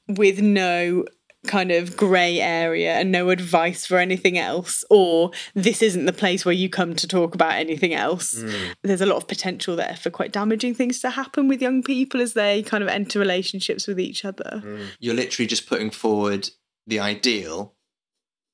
with 0.09 0.41
no 0.41 1.05
kind 1.47 1.73
of 1.73 1.97
grey 1.97 2.41
area 2.41 2.95
and 2.95 3.11
no 3.11 3.31
advice 3.31 3.87
for 3.87 3.99
anything 3.99 4.37
else, 4.39 4.85
or 4.91 5.31
this 5.55 5.81
isn't 5.83 6.05
the 6.07 6.13
place 6.13 6.45
where 6.45 6.53
you 6.55 6.69
come 6.69 6.95
to 6.97 7.09
talk 7.09 7.35
about 7.35 7.55
anything 7.55 7.95
else. 7.95 8.35
Mm. 8.35 8.75
There's 8.83 9.01
a 9.01 9.07
lot 9.07 9.17
of 9.17 9.29
potential 9.29 9.77
there 9.77 9.97
for 9.97 10.11
quite 10.11 10.33
damaging 10.33 10.75
things 10.75 11.01
to 11.01 11.11
happen 11.11 11.49
with 11.49 11.63
young 11.63 11.83
people 11.83 12.21
as 12.21 12.35
they 12.35 12.63
kind 12.63 12.83
of 12.83 12.89
enter 12.89 13.19
relationships 13.19 13.87
with 13.87 13.99
each 13.99 14.25
other. 14.25 14.63
You're 15.01 15.15
literally 15.15 15.47
just 15.47 15.67
putting 15.69 15.91
forward 15.91 16.51
the 16.87 17.01
ideal, 17.01 17.75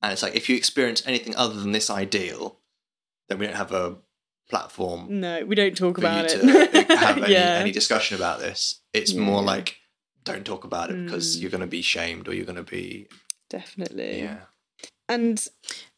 and 0.03 0.13
it's 0.13 0.23
like 0.23 0.35
if 0.37 0.49
you 0.49 0.57
experience 0.57 1.03
anything 1.07 1.35
other 1.37 1.55
than 1.61 1.73
this 1.73 1.91
ideal, 1.91 2.59
then 3.29 3.39
we 3.39 3.47
don't 3.47 3.57
have 3.57 3.73
a 3.73 3.97
platform 4.51 5.07
No, 5.21 5.45
we 5.47 5.55
don't 5.55 5.77
talk 5.77 5.97
about 5.99 6.31
you 6.33 6.41
it. 6.51 6.87
to 6.89 6.97
have 6.97 7.19
any, 7.19 7.33
yeah. 7.33 7.57
any 7.61 7.71
discussion 7.73 8.17
about 8.17 8.39
this. 8.41 8.81
It's 8.93 9.13
Yeah. 9.13 9.21
more 9.23 9.43
like 9.43 9.77
don't 10.25 10.45
talk 10.45 10.65
about 10.65 10.91
it 10.91 11.05
because 11.05 11.37
Mm. 11.37 11.41
you're 11.43 11.51
going 11.51 11.61
to 11.63 11.67
be 11.67 11.83
shamed 11.83 12.29
or 12.29 12.35
you're 12.35 12.45
going 12.47 12.57
to 12.57 12.63
be 12.63 13.07
Definitely. 13.51 14.21
yeah. 14.23 14.39
And 15.09 15.47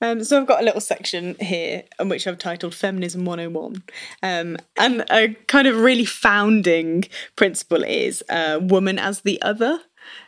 um, 0.01 0.25
so 0.25 0.41
I've 0.41 0.47
got 0.47 0.61
a 0.61 0.65
little 0.65 0.81
section 0.81 1.37
here 1.39 1.85
on 2.01 2.09
which 2.09 2.27
I've 2.27 2.39
titled 2.39 2.75
Feminism 2.75 3.25
101. 3.25 3.83
Um, 4.25 4.57
and 4.77 5.05
a 5.11 5.35
kind 5.47 5.69
of 5.69 5.77
really 5.79 6.05
founding 6.05 7.05
principle 7.37 7.85
is 7.85 8.25
uh, 8.29 8.59
woman 8.61 8.99
as 8.99 9.21
the 9.21 9.41
other. 9.43 9.79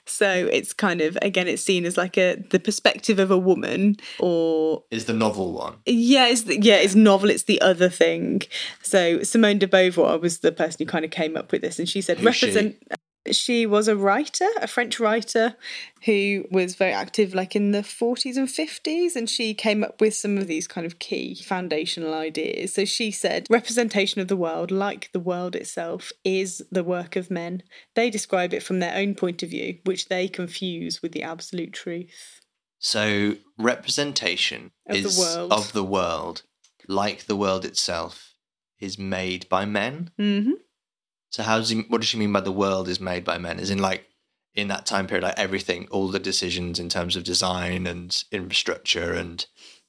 So 0.06 0.30
it's 0.30 0.72
kind 0.72 1.00
of 1.02 1.18
again 1.20 1.48
it's 1.48 1.62
seen 1.62 1.84
as 1.84 1.96
like 1.98 2.16
a 2.16 2.36
the 2.50 2.58
perspective 2.60 3.18
of 3.18 3.30
a 3.30 3.36
woman 3.36 3.96
or 4.20 4.84
Is 4.90 5.04
the 5.06 5.12
novel 5.12 5.52
one? 5.52 5.74
yeah, 5.84 6.28
it's 6.28 6.42
the, 6.44 6.58
yeah, 6.60 6.76
it's 6.76 6.94
novel. 6.94 7.28
It's 7.28 7.42
the 7.42 7.60
other 7.60 7.88
thing. 7.90 8.42
So 8.82 9.22
Simone 9.22 9.58
de 9.58 9.66
Beauvoir 9.66 10.18
was 10.20 10.38
the 10.38 10.52
person 10.52 10.78
who 10.86 10.90
kind 10.90 11.04
of 11.04 11.10
came 11.10 11.36
up 11.36 11.52
with 11.52 11.60
this, 11.60 11.78
and 11.78 11.86
she 11.88 12.00
said 12.00 12.18
Who's 12.18 12.26
represent. 12.42 12.76
She 12.80 12.86
was 13.66 13.88
a 13.88 13.96
writer, 13.96 14.48
a 14.60 14.66
French 14.66 15.00
writer, 15.00 15.56
who 16.04 16.44
was 16.50 16.74
very 16.74 16.92
active, 16.92 17.34
like 17.34 17.56
in 17.56 17.72
the 17.72 17.82
forties 17.82 18.36
and 18.36 18.50
fifties, 18.50 19.16
and 19.16 19.28
she 19.28 19.54
came 19.54 19.82
up 19.82 20.00
with 20.00 20.14
some 20.14 20.38
of 20.38 20.46
these 20.46 20.66
kind 20.66 20.86
of 20.86 20.98
key 20.98 21.34
foundational 21.34 22.14
ideas. 22.14 22.74
So 22.74 22.84
she 22.84 23.10
said, 23.10 23.46
representation 23.50 24.20
of 24.20 24.28
the 24.28 24.36
world, 24.36 24.70
like 24.70 25.10
the 25.12 25.20
world 25.20 25.56
itself, 25.56 26.12
is 26.24 26.64
the 26.70 26.84
work 26.84 27.16
of 27.16 27.30
men. 27.30 27.62
They 27.94 28.10
describe 28.10 28.54
it 28.54 28.62
from 28.62 28.80
their 28.80 28.96
own 28.96 29.14
point 29.14 29.42
of 29.42 29.50
view, 29.50 29.78
which 29.84 30.08
they 30.08 30.28
confuse 30.28 31.02
with 31.02 31.12
the 31.12 31.22
absolute 31.22 31.72
truth. 31.72 32.40
So 32.78 33.36
representation 33.58 34.72
Of 34.86 35.02
the 35.02 35.08
is 35.08 35.18
world. 35.18 35.52
of 35.52 35.72
the 35.72 35.84
world, 35.84 36.42
like 36.86 37.26
the 37.26 37.36
world 37.36 37.64
itself, 37.64 38.34
is 38.78 38.98
made 38.98 39.48
by 39.48 39.64
men. 39.64 40.10
hmm 40.16 40.52
So 41.36 41.42
how 41.42 41.58
does 41.58 41.68
he? 41.68 41.80
What 41.82 42.00
does 42.00 42.08
she 42.08 42.16
mean 42.16 42.32
by 42.32 42.40
the 42.40 42.50
world 42.50 42.88
is 42.88 42.98
made 42.98 43.22
by 43.22 43.36
men? 43.36 43.58
Is 43.58 43.68
in 43.68 43.76
like 43.78 44.08
in 44.54 44.68
that 44.68 44.86
time 44.86 45.06
period, 45.06 45.22
like 45.22 45.38
everything, 45.38 45.86
all 45.90 46.08
the 46.08 46.18
decisions 46.18 46.78
in 46.78 46.88
terms 46.88 47.14
of 47.14 47.24
design 47.24 47.86
and 47.86 48.24
infrastructure 48.32 49.12
and 49.12 49.44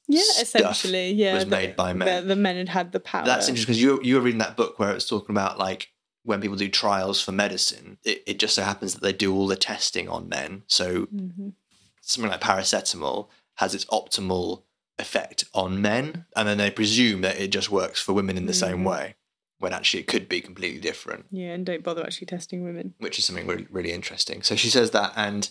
Yeah, 0.06 0.20
essentially, 0.38 1.12
yeah. 1.12 1.32
was 1.32 1.44
the- 1.46 1.50
made 1.50 1.74
by 1.74 1.94
men. 1.94 2.22
The, 2.22 2.34
the 2.34 2.36
men 2.36 2.56
had 2.56 2.68
had 2.68 2.92
the 2.92 3.00
power. 3.00 3.24
That's 3.24 3.48
interesting 3.48 3.72
because 3.72 3.80
you 3.80 3.98
you 4.02 4.16
were 4.16 4.20
reading 4.20 4.40
that 4.40 4.58
book 4.58 4.78
where 4.78 4.90
it 4.90 4.94
was 4.94 5.08
talking 5.08 5.34
about 5.34 5.58
like 5.58 5.88
when 6.22 6.42
people 6.42 6.58
do 6.58 6.68
trials 6.68 7.22
for 7.22 7.32
medicine, 7.32 7.96
it, 8.04 8.22
it 8.26 8.38
just 8.38 8.54
so 8.54 8.62
happens 8.62 8.92
that 8.92 9.00
they 9.02 9.14
do 9.14 9.34
all 9.34 9.46
the 9.46 9.56
testing 9.56 10.06
on 10.06 10.28
men. 10.28 10.64
So 10.66 11.06
Mhm. 11.06 11.54
something 12.02 12.30
like 12.30 12.42
paracetamol 12.42 13.28
has 13.54 13.74
its 13.74 13.86
optimal 13.86 14.64
effect 14.98 15.44
on 15.54 15.80
men, 15.80 16.26
and 16.36 16.46
then 16.46 16.58
they 16.58 16.70
presume 16.70 17.22
that 17.22 17.40
it 17.40 17.48
just 17.48 17.70
works 17.70 18.02
for 18.02 18.12
women 18.12 18.36
in 18.36 18.44
the 18.44 18.52
same 18.52 18.80
Mhm. 18.82 18.90
way, 18.90 19.14
when 19.58 19.72
actually 19.72 20.00
it 20.00 20.06
could 20.06 20.28
be 20.28 20.40
completely 20.40 20.80
different, 20.80 21.26
Yeah, 21.30 21.52
and 21.54 21.66
don't 21.66 21.82
bother 21.82 22.04
actually 22.04 22.26
testing 22.26 22.62
women. 22.64 22.94
which 22.98 23.18
is 23.18 23.24
something 23.24 23.46
really, 23.46 23.66
really 23.70 23.92
interesting. 23.92 24.42
So 24.42 24.54
she 24.56 24.70
says 24.70 24.92
that, 24.92 25.12
and 25.16 25.50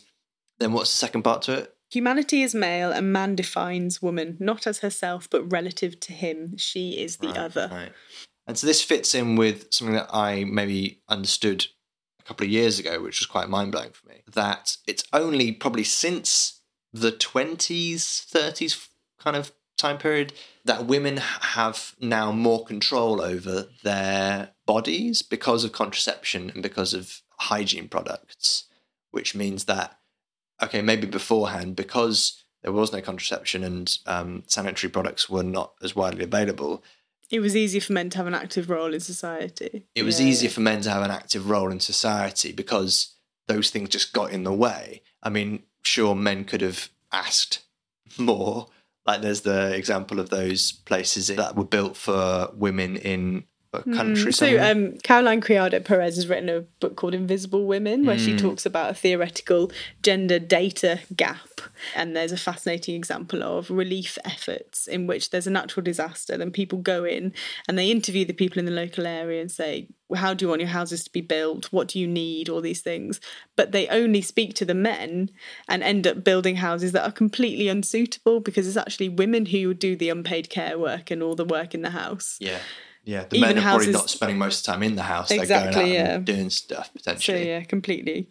then 0.59 0.71
what's 0.73 0.91
the 0.91 0.97
second 0.97 1.23
part 1.23 1.41
to 1.43 1.53
it? 1.53 1.73
Humanity 1.89 2.41
is 2.41 2.53
male, 2.55 2.91
and 2.91 3.11
man 3.13 3.35
defines 3.35 4.01
woman 4.01 4.37
not 4.39 4.67
as 4.67 4.79
herself, 4.79 5.29
but 5.29 5.49
relative 5.51 5.99
to 6.01 6.13
him. 6.13 6.57
She 6.57 6.91
is 6.91 7.17
the 7.17 7.27
Right, 7.27 7.37
other. 7.37 7.69
Right. 7.71 7.91
And 8.45 8.57
so 8.57 8.65
this 8.67 8.81
fits 8.81 9.13
in 9.13 9.35
with 9.35 9.73
something 9.73 9.95
that 9.95 10.09
I 10.13 10.43
maybe 10.45 11.01
understood 11.09 11.67
a 12.19 12.23
couple 12.23 12.45
of 12.45 12.51
years 12.51 12.79
ago, 12.79 13.01
which 13.01 13.19
was 13.19 13.25
quite 13.25 13.49
mind 13.49 13.71
blowing 13.73 13.91
for 13.91 14.07
me. 14.07 14.21
That 14.33 14.77
it's 14.85 15.03
only 15.13 15.51
probably 15.51 15.83
since 15.83 16.61
the 16.93 17.11
20s, 17.11 18.25
30s 18.31 18.87
kind 19.19 19.35
of 19.35 19.51
time 19.77 19.97
period 19.97 20.33
that 20.67 20.85
women 20.85 21.17
have 21.17 21.95
now 21.99 22.31
more 22.31 22.63
control 22.65 23.21
over 23.21 23.67
their 23.83 24.51
bodies 24.65 25.21
because 25.21 25.63
of 25.63 25.71
contraception 25.71 26.49
and 26.51 26.61
because 26.63 26.93
of 26.93 27.21
hygiene 27.39 27.87
products, 27.87 28.65
which 29.11 29.33
means 29.35 29.65
that, 29.65 29.97
okay, 30.61 30.81
maybe 30.81 31.07
beforehand, 31.07 31.75
because 31.75 32.43
there 32.63 32.71
was 32.71 32.91
no 32.93 33.01
contraception 33.01 33.63
and 33.63 33.97
um, 34.05 34.43
sanitary 34.47 34.91
products 34.91 35.29
were 35.29 35.43
not 35.43 35.73
as 35.81 35.95
widely 35.95 36.23
available, 36.23 36.83
It 37.29 37.41
was 37.41 37.55
easy 37.57 37.79
for 37.81 37.91
men 37.93 38.09
to 38.11 38.17
have 38.19 38.27
an 38.27 38.33
active 38.33 38.69
role 38.69 38.93
in 38.93 39.01
society. 39.01 39.85
it 39.95 40.03
was 40.03 40.19
Yeah. 40.19 40.27
easier 40.27 40.49
for 40.49 40.61
men 40.61 40.81
to 40.83 40.89
have 40.89 41.03
an 41.03 41.11
active 41.11 41.49
role 41.49 41.69
in 41.71 41.79
society 41.81 42.51
because 42.53 43.15
those 43.47 43.69
things 43.69 43.89
just 43.89 44.13
got 44.13 44.31
in 44.31 44.43
the 44.43 44.53
way. 44.53 45.01
I 45.21 45.29
mean, 45.29 45.63
sure, 45.83 46.15
men 46.15 46.45
could 46.45 46.61
have 46.61 46.89
asked 47.11 47.59
more. 48.17 48.69
Like, 49.07 49.21
there's 49.21 49.41
the 49.41 49.73
example 49.73 50.19
of 50.19 50.29
those 50.29 50.73
places 50.73 51.27
that 51.27 51.55
were 51.55 51.63
built 51.65 51.95
for 51.95 52.49
women 52.53 52.97
in 52.97 53.45
a 53.73 53.83
country. 53.83 54.31
Mm, 54.31 54.35
So, 54.35 54.71
um, 54.71 54.97
Caroline 55.03 55.41
Criado 55.41 55.79
Perez 55.79 56.15
has 56.15 56.27
written 56.27 56.49
a 56.49 56.61
book 56.79 56.95
called 56.95 57.13
Invisible 57.13 57.65
Women, 57.65 58.05
where 58.05 58.17
she 58.17 58.33
Mm. 58.33 58.39
talks 58.39 58.65
about 58.65 58.91
a 58.91 58.93
theoretical 58.93 59.71
gender 60.03 60.39
data 60.39 60.99
gap. 61.15 61.61
And 61.95 62.15
there's 62.15 62.31
a 62.31 62.37
fascinating 62.37 62.95
example 62.95 63.43
of 63.43 63.69
relief 63.69 64.17
efforts 64.25 64.87
in 64.87 65.05
which 65.07 65.29
there's 65.29 65.47
a 65.47 65.51
natural 65.51 65.83
disaster, 65.83 66.37
then 66.37 66.51
people 66.51 66.79
go 66.79 67.03
in 67.03 67.33
and 67.67 67.77
they 67.77 67.91
interview 67.91 68.25
the 68.25 68.33
people 68.33 68.59
in 68.59 68.65
the 68.65 68.71
local 68.71 69.05
area 69.05 69.41
and 69.41 69.51
say, 69.51 69.87
well, 70.09 70.21
How 70.21 70.33
do 70.33 70.45
you 70.45 70.49
want 70.49 70.61
your 70.61 70.69
houses 70.69 71.03
to 71.03 71.11
be 71.11 71.19
built? 71.21 71.71
What 71.73 71.89
do 71.89 71.99
you 71.99 72.07
need? 72.07 72.47
All 72.47 72.61
these 72.61 72.81
things. 72.81 73.19
But 73.57 73.73
they 73.73 73.87
only 73.89 74.21
speak 74.21 74.53
to 74.55 74.65
the 74.65 74.73
men 74.73 75.29
and 75.67 75.83
end 75.83 76.07
up 76.07 76.23
building 76.23 76.55
houses 76.57 76.93
that 76.93 77.03
are 77.05 77.11
completely 77.11 77.67
unsuitable 77.67 78.39
because 78.39 78.67
it's 78.67 78.77
actually 78.77 79.09
women 79.09 79.47
who 79.47 79.73
do 79.73 79.95
the 79.97 80.09
unpaid 80.09 80.49
care 80.49 80.79
work 80.79 81.11
and 81.11 81.21
all 81.21 81.35
the 81.35 81.43
work 81.45 81.73
in 81.73 81.81
the 81.81 81.89
house. 81.89 82.37
yeah. 82.39 82.59
Yeah. 83.07 83.23
The 83.23 83.37
even 83.37 83.55
men 83.55 83.57
are 83.59 83.61
probably 83.61 83.91
not 83.93 84.09
spending 84.09 84.37
most 84.37 84.59
of 84.59 84.65
the 84.65 84.71
time 84.73 84.83
in 84.83 84.95
the 84.95 85.03
house. 85.03 85.29
They're 85.29 85.39
Exactly, 85.41 85.73
going 85.73 85.87
out 85.87 85.93
yeah. 85.93 86.15
and 86.15 86.25
doing 86.25 86.49
stuff 86.49 86.91
potentially. 86.93 87.43
So, 87.43 87.47
yeah, 87.47 87.63
completely. 87.63 88.29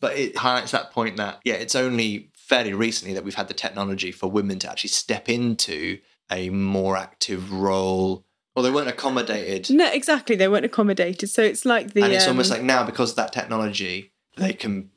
But 0.00 0.16
it 0.16 0.36
highlights 0.36 0.70
that 0.70 0.92
point 0.92 1.16
that, 1.16 1.40
yeah, 1.44 1.54
it's 1.54 1.74
only 1.74 2.30
fairly 2.36 2.72
recently 2.72 3.14
that 3.14 3.24
we've 3.24 3.34
had 3.34 3.48
the 3.48 3.54
technology 3.54 4.12
for 4.12 4.30
women 4.30 4.58
to 4.60 4.70
actually 4.70 4.90
step 4.90 5.28
into 5.28 5.98
a 6.30 6.50
more 6.50 6.96
active 6.96 7.52
role. 7.52 8.24
Or 8.54 8.62
they 8.62 8.70
weren't 8.70 8.88
accommodated. 8.88 9.74
No, 9.74 9.90
exactly. 9.90 10.36
They 10.36 10.46
weren't 10.48 10.64
accommodated. 10.64 11.28
So 11.30 11.42
it's 11.42 11.64
like 11.64 11.94
the. 11.94 12.02
and 12.04 12.12
it's 12.12 12.24
um, 12.26 12.30
almost 12.30 12.50
like 12.50 12.62
now, 12.62 12.84
because 12.84 13.10
of 13.10 13.16
that 13.16 13.32
technology, 13.32 14.12
they 14.36 14.52
can 14.52 14.90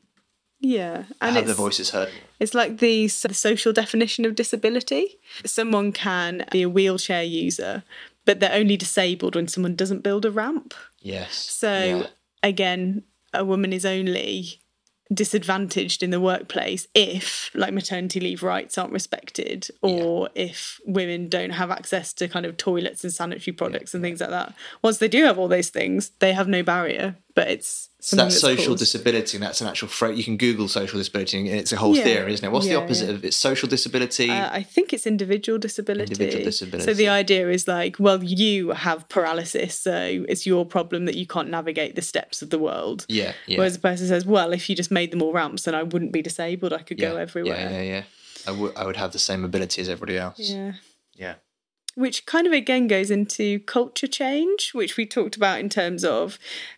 Yeah. 0.60 1.05
And 1.22 1.36
have 1.36 1.46
their 1.48 1.55
voices 1.55 1.91
heard. 1.91 2.10
it's 2.39 2.53
like 2.53 2.77
the, 2.79 3.03
the 3.08 3.34
social 3.34 3.74
definition 3.74 4.25
of 4.25 4.36
disability. 4.36 5.17
Someone 5.46 5.91
can 5.94 6.46
be 6.51 6.63
a 6.63 6.70
wheelchair 6.70 7.24
user, 7.24 7.84
but 8.25 8.39
they're 8.39 8.51
only 8.53 8.77
disabled 8.77 9.36
when 9.36 9.48
someone 9.48 9.75
doesn't 9.75 10.01
build 10.03 10.25
a 10.25 10.32
ramp. 10.32 10.74
Yes. 11.01 11.36
So 11.36 11.72
Yeah. 11.84 12.08
again, 12.44 13.03
a 13.34 13.46
woman 13.46 13.72
is 13.74 13.86
only 13.86 14.62
disadvantaged 15.13 16.01
in 16.01 16.10
the 16.10 16.20
workplace 16.20 16.88
if 16.96 17.51
like 17.53 17.72
maternity 17.74 18.20
leave 18.20 18.41
rights 18.41 18.75
aren't 18.75 18.91
respected 18.91 19.67
or 19.84 20.29
if 20.34 20.79
women 20.86 21.29
don't 21.29 21.51
have 21.51 21.70
access 21.70 22.12
to 22.12 22.27
kind 22.27 22.44
of 22.44 22.58
toilets 22.58 23.03
and 23.03 23.13
sanitary 23.13 23.53
products 23.53 23.94
and 23.94 24.01
things 24.01 24.20
like 24.20 24.32
that 24.32 24.51
once 24.82 24.98
they 24.98 25.08
do 25.08 25.24
have 25.24 25.38
all 25.38 25.48
those 25.48 25.70
things 25.70 26.10
they 26.20 26.34
have 26.34 26.48
no 26.48 26.63
barrier 26.63 27.15
but 27.36 27.48
it's 27.50 27.89
So 28.00 28.15
that's 28.15 28.36
that's 28.36 28.42
social 28.42 28.74
caused. 28.74 28.80
disability, 28.80 29.38
and 29.38 29.44
that's 29.44 29.62
an 29.62 29.68
actual 29.68 29.88
phrase. 29.89 30.18
You 30.18 30.24
can 30.24 30.38
Google 30.38 30.68
social 30.68 30.98
disability, 30.98 31.38
and 31.39 31.48
it's 31.50 31.72
a 31.72 31.77
whole 31.77 31.96
Yeah. 31.96 32.04
theory, 32.04 32.34
isn't 32.34 32.46
it? 32.46 32.51
What's 32.51 32.65
Yeah, 32.65 32.74
the 32.75 32.82
opposite 32.84 33.06
yeah. 33.10 33.15
of 33.15 33.24
it? 33.24 33.27
It's 33.27 33.38
social 33.38 33.68
disability. 33.70 34.30
Uh, 34.30 34.50
I 34.51 34.63
think 34.63 34.94
it's 34.94 35.06
individual 35.06 35.58
disability. 35.60 36.12
Individual 36.13 36.44
disability. 36.46 36.86
So 36.89 36.94
the 36.94 37.10
idea 37.10 37.50
is 37.50 37.68
like, 37.68 37.98
well, 38.00 38.24
you 38.24 38.70
have 38.70 39.08
paralysis, 39.10 39.80
so 39.80 40.25
it's 40.30 40.46
your 40.46 40.65
problem 40.65 41.06
that 41.06 41.15
you 41.15 41.27
can't 41.27 41.50
navigate 41.50 41.96
the 41.96 42.01
steps 42.01 42.42
of 42.42 42.50
the 42.50 42.60
world. 42.60 43.06
yeah, 43.10 43.34
yeah. 43.48 43.58
Whereas 43.58 43.74
the 43.74 43.80
person 43.80 44.08
says, 44.08 44.25
well, 44.25 44.54
if 44.54 44.70
you 44.70 44.75
just 44.75 44.92
made 44.92 45.12
them 45.12 45.22
all 45.22 45.34
ramps, 45.34 45.63
then 45.63 45.75
I 45.75 45.84
wouldn't 45.84 46.12
be 46.12 46.22
disabled. 46.22 46.74
I 46.74 46.84
could 46.84 47.00
go 47.00 47.18
everywhere. 47.18 47.58
Yeah, 47.60 47.72
yeah, 47.72 47.82
yeah. 47.82 48.04
I 48.48 48.51
would, 48.51 48.75
I 48.77 48.86
would 48.86 48.98
have 48.98 49.12
the 49.12 49.20
same 49.20 49.44
ability 49.44 49.82
as 49.82 49.89
everybody 49.89 50.18
else. 50.18 50.38
Yeah. 50.39 50.74
Yeah. 51.15 51.36
Which 51.96 52.25
kind 52.25 52.46
of 52.46 52.54
again 52.54 52.88
goes 52.88 53.10
into 53.10 53.60
culture 53.62 54.08
change, 54.08 54.72
which 54.74 54.98
we 54.98 55.06
talked 55.06 55.36
about 55.36 55.60
in 55.60 55.70
terms 55.70 56.04
of 56.04 56.38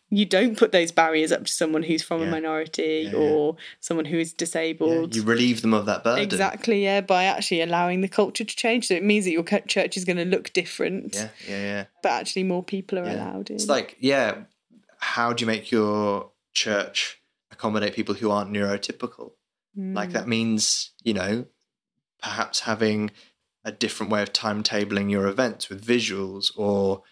you 0.10 0.26
don't 0.26 0.58
put 0.58 0.72
those 0.72 0.92
barriers 0.92 1.32
up 1.32 1.44
to 1.46 1.52
someone 1.52 1.84
who's 1.84 2.02
from 2.04 2.22
Yeah. 2.22 2.28
a 2.28 2.32
minority 2.32 3.02
Yeah, 3.06 3.12
yeah. 3.12 3.18
or 3.18 3.58
someone 3.82 4.06
who 4.06 4.18
is 4.20 4.32
Yeah, 4.32 4.38
disabled. 4.38 5.16
you 5.16 5.24
relieve 5.24 5.62
them 5.62 5.74
of 5.74 5.86
that 5.88 6.04
burden. 6.04 6.24
Exactly, 6.24 6.84
yeah, 6.84 7.02
by 7.02 7.26
actually 7.26 7.62
allowing 7.62 8.02
the 8.02 8.08
culture 8.08 8.46
to 8.46 8.56
change. 8.56 8.88
So 8.88 8.94
it 8.94 9.04
means 9.04 9.26
that 9.26 9.32
your 9.32 9.44
church 9.44 9.98
is 9.98 10.06
going 10.06 10.18
to 10.18 10.26
look 10.26 10.54
different, 10.54 11.16
Yeah, 11.16 11.30
yeah, 11.48 11.62
yeah. 11.62 11.86
but 12.04 12.12
actually 12.14 12.44
more 12.44 12.64
people 12.64 12.98
are 13.00 13.06
Yeah. 13.06 13.16
allowed 13.16 13.50
in. 13.50 13.56
It's 13.58 13.68
like, 13.68 13.98
yeah, 14.00 14.44
how 15.00 15.34
do 15.34 15.42
you 15.42 15.48
make 15.48 15.72
your 15.72 16.32
church 16.54 17.20
accommodate 17.52 17.94
people 17.94 18.16
who 18.16 18.32
aren't 18.32 18.52
neurotypical? 18.52 19.32
Like 19.76 20.10
Mm. 20.10 20.14
that 20.14 20.28
means, 20.28 20.92
you 21.04 21.14
know, 21.14 21.46
perhaps 22.22 22.62
having 22.62 23.12
a 23.68 23.72
different 23.72 24.12
way 24.12 24.22
of 24.22 24.32
timetabling 24.32 25.12
your 25.12 25.28
events 25.28 25.68
with 25.70 25.86
visuals 25.86 26.52
or 26.56 27.04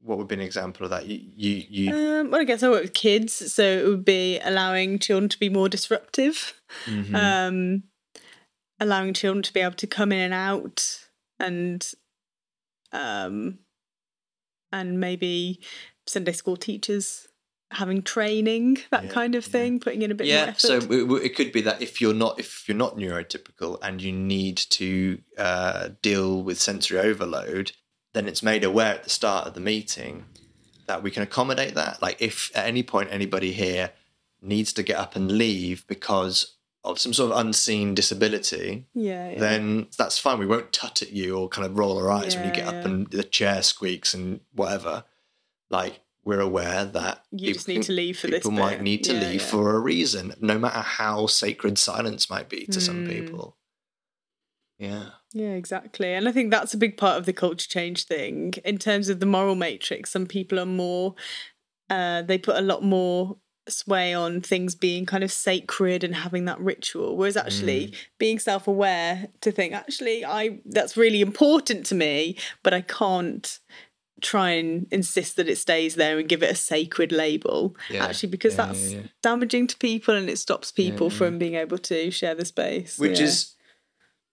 what 0.00 0.18
would 0.18 0.26
be 0.28 0.34
an 0.34 0.40
example 0.40 0.84
of 0.84 0.90
that? 0.90 1.06
You 1.06 1.20
you, 1.36 1.64
you 1.70 1.94
Um, 1.94 2.30
well, 2.30 2.40
I 2.40 2.44
guess 2.44 2.62
I 2.62 2.68
work 2.68 2.82
with 2.82 2.94
kids, 2.94 3.52
so 3.54 3.62
it 3.62 3.86
would 3.86 4.04
be 4.04 4.38
allowing 4.40 4.98
children 4.98 5.28
to 5.30 5.38
be 5.38 5.48
more 5.48 5.68
disruptive, 5.68 6.60
Mhm. 6.86 7.14
um, 7.14 7.82
allowing 8.80 9.14
children 9.14 9.42
to 9.44 9.52
be 9.52 9.60
able 9.60 9.76
to 9.76 9.86
come 9.86 10.10
in 10.12 10.18
and 10.20 10.34
out, 10.34 11.06
and 11.38 11.90
um, 12.92 13.58
and 14.72 15.00
maybe 15.00 15.60
Sunday 16.06 16.32
school 16.32 16.56
teachers 16.56 17.28
having 17.74 18.02
training, 18.02 18.78
that 18.90 19.04
Yeah, 19.04 19.10
kind 19.10 19.34
of 19.34 19.46
yeah. 19.46 19.52
thing, 19.52 19.80
putting 19.80 20.02
in 20.02 20.10
a 20.10 20.14
bit 20.14 20.26
more 20.26 20.34
yeah, 20.34 20.42
effort. 20.44 20.60
so 20.60 20.76
it, 20.78 21.24
it 21.24 21.36
could 21.36 21.52
be 21.52 21.60
that 21.62 21.82
if 21.82 22.00
you're 22.00 22.14
not 22.14 22.38
if 22.40 22.68
you're 22.68 22.76
not 22.76 22.96
neurotypical 22.96 23.78
and 23.82 24.00
you 24.02 24.12
need 24.12 24.56
to 24.56 25.20
uh, 25.38 25.90
deal 26.02 26.42
with 26.42 26.60
sensory 26.60 26.98
overload, 26.98 27.72
then 28.12 28.26
it's 28.28 28.42
made 28.42 28.64
aware 28.64 28.94
at 28.94 29.04
the 29.04 29.10
start 29.10 29.46
of 29.46 29.54
the 29.54 29.60
meeting 29.60 30.24
that 30.86 31.02
we 31.02 31.10
can 31.10 31.22
accommodate 31.22 31.74
that. 31.74 32.00
Like 32.02 32.20
if 32.20 32.50
at 32.54 32.66
any 32.66 32.82
point 32.82 33.08
anybody 33.10 33.52
here 33.52 33.90
needs 34.42 34.72
to 34.74 34.82
get 34.82 34.96
up 34.98 35.16
and 35.16 35.32
leave 35.32 35.86
because 35.86 36.56
of 36.84 36.98
some 36.98 37.14
sort 37.14 37.32
of 37.32 37.38
unseen 37.38 37.94
disability, 37.94 38.84
yeah, 38.92 39.30
yeah. 39.30 39.38
then 39.40 39.86
that's 39.96 40.18
fine. 40.18 40.38
We 40.38 40.44
won't 40.46 40.70
tut 40.72 41.00
at 41.00 41.12
you 41.12 41.36
or 41.38 41.48
kind 41.48 41.66
of 41.66 41.78
roll 41.78 41.96
our 41.96 42.10
eyes 42.10 42.36
when 42.36 42.44
you 42.44 42.50
Yeah, 42.50 42.56
get 42.56 42.66
up 42.68 42.84
and 42.84 43.06
the 43.10 43.24
chair 43.24 43.62
squeaks 43.62 44.12
and 44.12 44.40
whatever. 44.52 45.04
Like 45.70 46.00
we're 46.24 46.40
aware 46.40 46.84
that 46.84 47.24
you 47.30 47.52
just 47.54 47.66
people 47.66 47.80
need 47.80 47.86
to 47.86 47.92
leave 47.92 48.18
for 48.18 48.26
this. 48.28 48.38
people 48.40 48.50
might 48.52 48.76
bit. 48.78 48.82
need 48.82 49.04
to 49.04 49.14
Yeah, 49.14 49.20
leave 49.28 49.40
yeah. 49.42 49.46
for 49.46 49.74
a 49.76 49.80
reason, 49.80 50.34
no 50.40 50.58
matter 50.58 50.80
how 50.80 51.26
sacred 51.26 51.78
silence 51.78 52.28
might 52.30 52.48
be 52.48 52.66
to 52.66 52.80
some 52.80 53.04
Mm. 53.06 53.08
people. 53.08 53.56
Yeah. 54.78 55.10
Yeah, 55.32 55.52
exactly. 55.52 56.12
And 56.14 56.28
I 56.28 56.32
think 56.32 56.50
that's 56.50 56.74
a 56.74 56.78
big 56.78 56.96
part 56.96 57.18
of 57.18 57.26
the 57.26 57.32
culture 57.32 57.68
change 57.68 58.04
thing. 58.04 58.54
In 58.64 58.78
terms 58.78 59.08
of 59.08 59.20
the 59.20 59.26
moral 59.26 59.54
matrix, 59.54 60.10
some 60.10 60.26
people 60.26 60.58
are 60.58 60.66
more, 60.66 61.14
uh, 61.90 62.22
they 62.22 62.38
put 62.38 62.56
a 62.56 62.60
lot 62.60 62.82
more 62.82 63.36
sway 63.68 64.12
on 64.12 64.42
things 64.42 64.74
being 64.74 65.06
kind 65.06 65.24
of 65.24 65.32
sacred 65.32 66.04
and 66.04 66.14
having 66.16 66.44
that 66.44 66.60
ritual. 66.60 67.16
Whereas 67.16 67.36
actually 67.36 67.94
being 68.18 68.38
self 68.38 68.66
aware 68.68 69.28
to 69.40 69.50
think, 69.52 69.72
actually, 69.72 70.24
I 70.24 70.58
that's 70.66 70.96
really 70.96 71.20
important 71.22 71.86
to 71.86 71.94
me, 71.94 72.36
but 72.62 72.74
I 72.74 72.82
can't 72.82 73.58
try 74.24 74.50
and 74.50 74.86
insist 74.90 75.36
that 75.36 75.48
it 75.48 75.56
stays 75.56 75.94
there 75.94 76.18
and 76.18 76.28
give 76.28 76.42
it 76.42 76.50
a 76.50 76.54
sacred 76.54 77.12
label 77.12 77.76
Yeah, 77.90 78.04
actually 78.06 78.30
because 78.30 78.54
yeah, 78.56 78.66
that's 78.66 78.92
yeah, 78.92 78.98
yeah. 79.00 79.06
damaging 79.22 79.66
to 79.68 79.76
people 79.76 80.14
and 80.16 80.28
it 80.28 80.38
stops 80.38 80.72
people 80.72 81.10
yeah. 81.10 81.18
from 81.18 81.38
being 81.38 81.54
able 81.54 81.78
to 81.78 82.10
share 82.10 82.34
the 82.34 82.44
space 82.44 82.98
Which 82.98 83.20
Yeah. 83.20 83.26
is, 83.26 83.54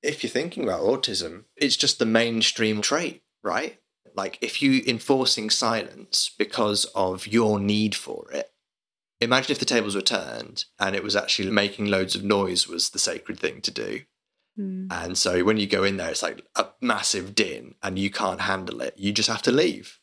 if 0.02 0.24
you're 0.24 0.32
thinking 0.32 0.64
about 0.64 0.82
autism, 0.82 1.44
it's 1.56 1.76
just 1.76 2.00
the 2.00 2.06
mainstream 2.06 2.82
trait, 2.82 3.22
right? 3.44 3.80
Like 4.16 4.38
if 4.42 4.62
you 4.62 4.82
enforcing 4.88 5.50
silence 5.50 6.32
because 6.38 6.86
of 6.96 7.28
your 7.28 7.60
need 7.60 7.94
for 7.96 8.30
it, 8.32 8.52
imagine 9.20 9.52
if 9.52 9.60
the 9.60 9.66
tables 9.66 9.96
were 9.96 10.02
turned 10.02 10.66
and 10.80 10.96
it 10.96 11.04
was 11.04 11.16
actually 11.16 11.52
making 11.52 11.86
loads 11.86 12.16
of 12.16 12.24
noise 12.24 12.68
was 12.68 12.90
the 12.90 13.00
sacred 13.00 13.40
thing 13.40 13.62
to 13.62 13.72
do. 13.72 14.02
Mm. 14.60 14.88
And 14.92 15.18
so 15.18 15.44
when 15.44 15.58
you 15.58 15.68
go 15.68 15.84
in 15.84 15.98
there, 15.98 16.10
it's 16.10 16.24
like 16.24 16.46
a 16.56 16.68
massive 16.82 17.36
din 17.36 17.76
and 17.82 17.98
you 17.98 18.10
can't 18.10 18.42
handle 18.42 18.82
it. 18.82 18.96
You 18.98 19.12
just 19.12 19.30
have 19.30 19.42
to 19.44 19.52
leave. 19.52 20.00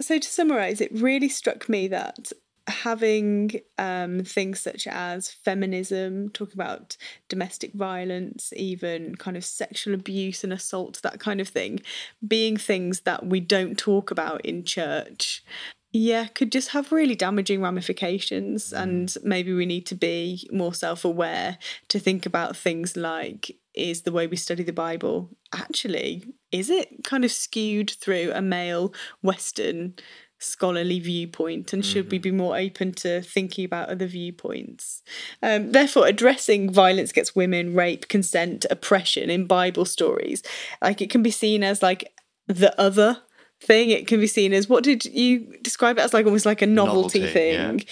So 0.00 0.18
to 0.18 0.28
summarize, 0.28 0.80
it 0.80 0.92
really 0.92 1.28
struck 1.28 1.68
me 1.68 1.88
that 1.88 2.32
having 2.68 3.52
um, 3.78 4.24
things 4.24 4.60
such 4.60 4.86
as 4.86 5.30
feminism, 5.30 6.30
talk 6.30 6.52
about 6.52 6.96
domestic 7.28 7.72
violence, 7.72 8.52
even 8.56 9.14
kind 9.16 9.36
of 9.36 9.44
sexual 9.44 9.94
abuse 9.94 10.42
and 10.42 10.52
assault, 10.52 11.00
that 11.02 11.20
kind 11.20 11.40
of 11.40 11.48
thing, 11.48 11.80
being 12.26 12.56
things 12.56 13.00
that 13.00 13.26
we 13.26 13.40
don't 13.40 13.78
talk 13.78 14.10
about 14.10 14.44
in 14.44 14.64
church, 14.64 15.44
yeah, 15.92 16.26
could 16.26 16.52
just 16.52 16.70
have 16.70 16.92
really 16.92 17.14
damaging 17.14 17.62
ramifications. 17.62 18.72
And 18.72 19.14
maybe 19.22 19.52
we 19.52 19.66
need 19.66 19.86
to 19.86 19.94
be 19.94 20.48
more 20.52 20.74
self 20.74 21.04
aware 21.04 21.58
to 21.88 21.98
think 21.98 22.26
about 22.26 22.56
things 22.56 22.96
like 22.96 23.56
is 23.74 24.02
the 24.02 24.12
way 24.12 24.26
we 24.26 24.36
study 24.36 24.62
the 24.62 24.72
Bible 24.72 25.30
actually, 25.54 26.24
is 26.50 26.70
it 26.70 27.04
kind 27.04 27.24
of 27.24 27.32
skewed 27.32 27.90
through 27.90 28.32
a 28.34 28.42
male 28.42 28.92
Western 29.22 29.94
scholarly 30.38 31.00
viewpoint 31.00 31.72
and 31.72 31.84
should 31.84 32.10
we 32.10 32.18
be 32.18 32.30
more 32.30 32.58
open 32.58 32.92
to 32.92 33.22
thinking 33.22 33.64
about 33.64 33.88
other 33.88 34.06
viewpoints 34.06 35.02
um, 35.42 35.72
therefore 35.72 36.06
addressing 36.06 36.70
violence 36.70 37.10
against 37.10 37.34
women 37.34 37.74
rape 37.74 38.06
consent 38.08 38.66
oppression 38.68 39.30
in 39.30 39.46
bible 39.46 39.86
stories 39.86 40.42
like 40.82 41.00
it 41.00 41.08
can 41.08 41.22
be 41.22 41.30
seen 41.30 41.62
as 41.62 41.82
like 41.82 42.12
the 42.46 42.78
other 42.78 43.22
thing 43.60 43.90
it 43.90 44.06
can 44.06 44.20
be 44.20 44.26
seen 44.26 44.52
as 44.52 44.68
what 44.68 44.84
did 44.84 45.04
you 45.06 45.56
describe 45.62 45.98
it 45.98 46.02
as 46.02 46.12
like 46.12 46.26
almost 46.26 46.46
like 46.46 46.62
a 46.62 46.66
novelty, 46.66 47.20
Novelty, 47.20 47.32
thing 47.32 47.84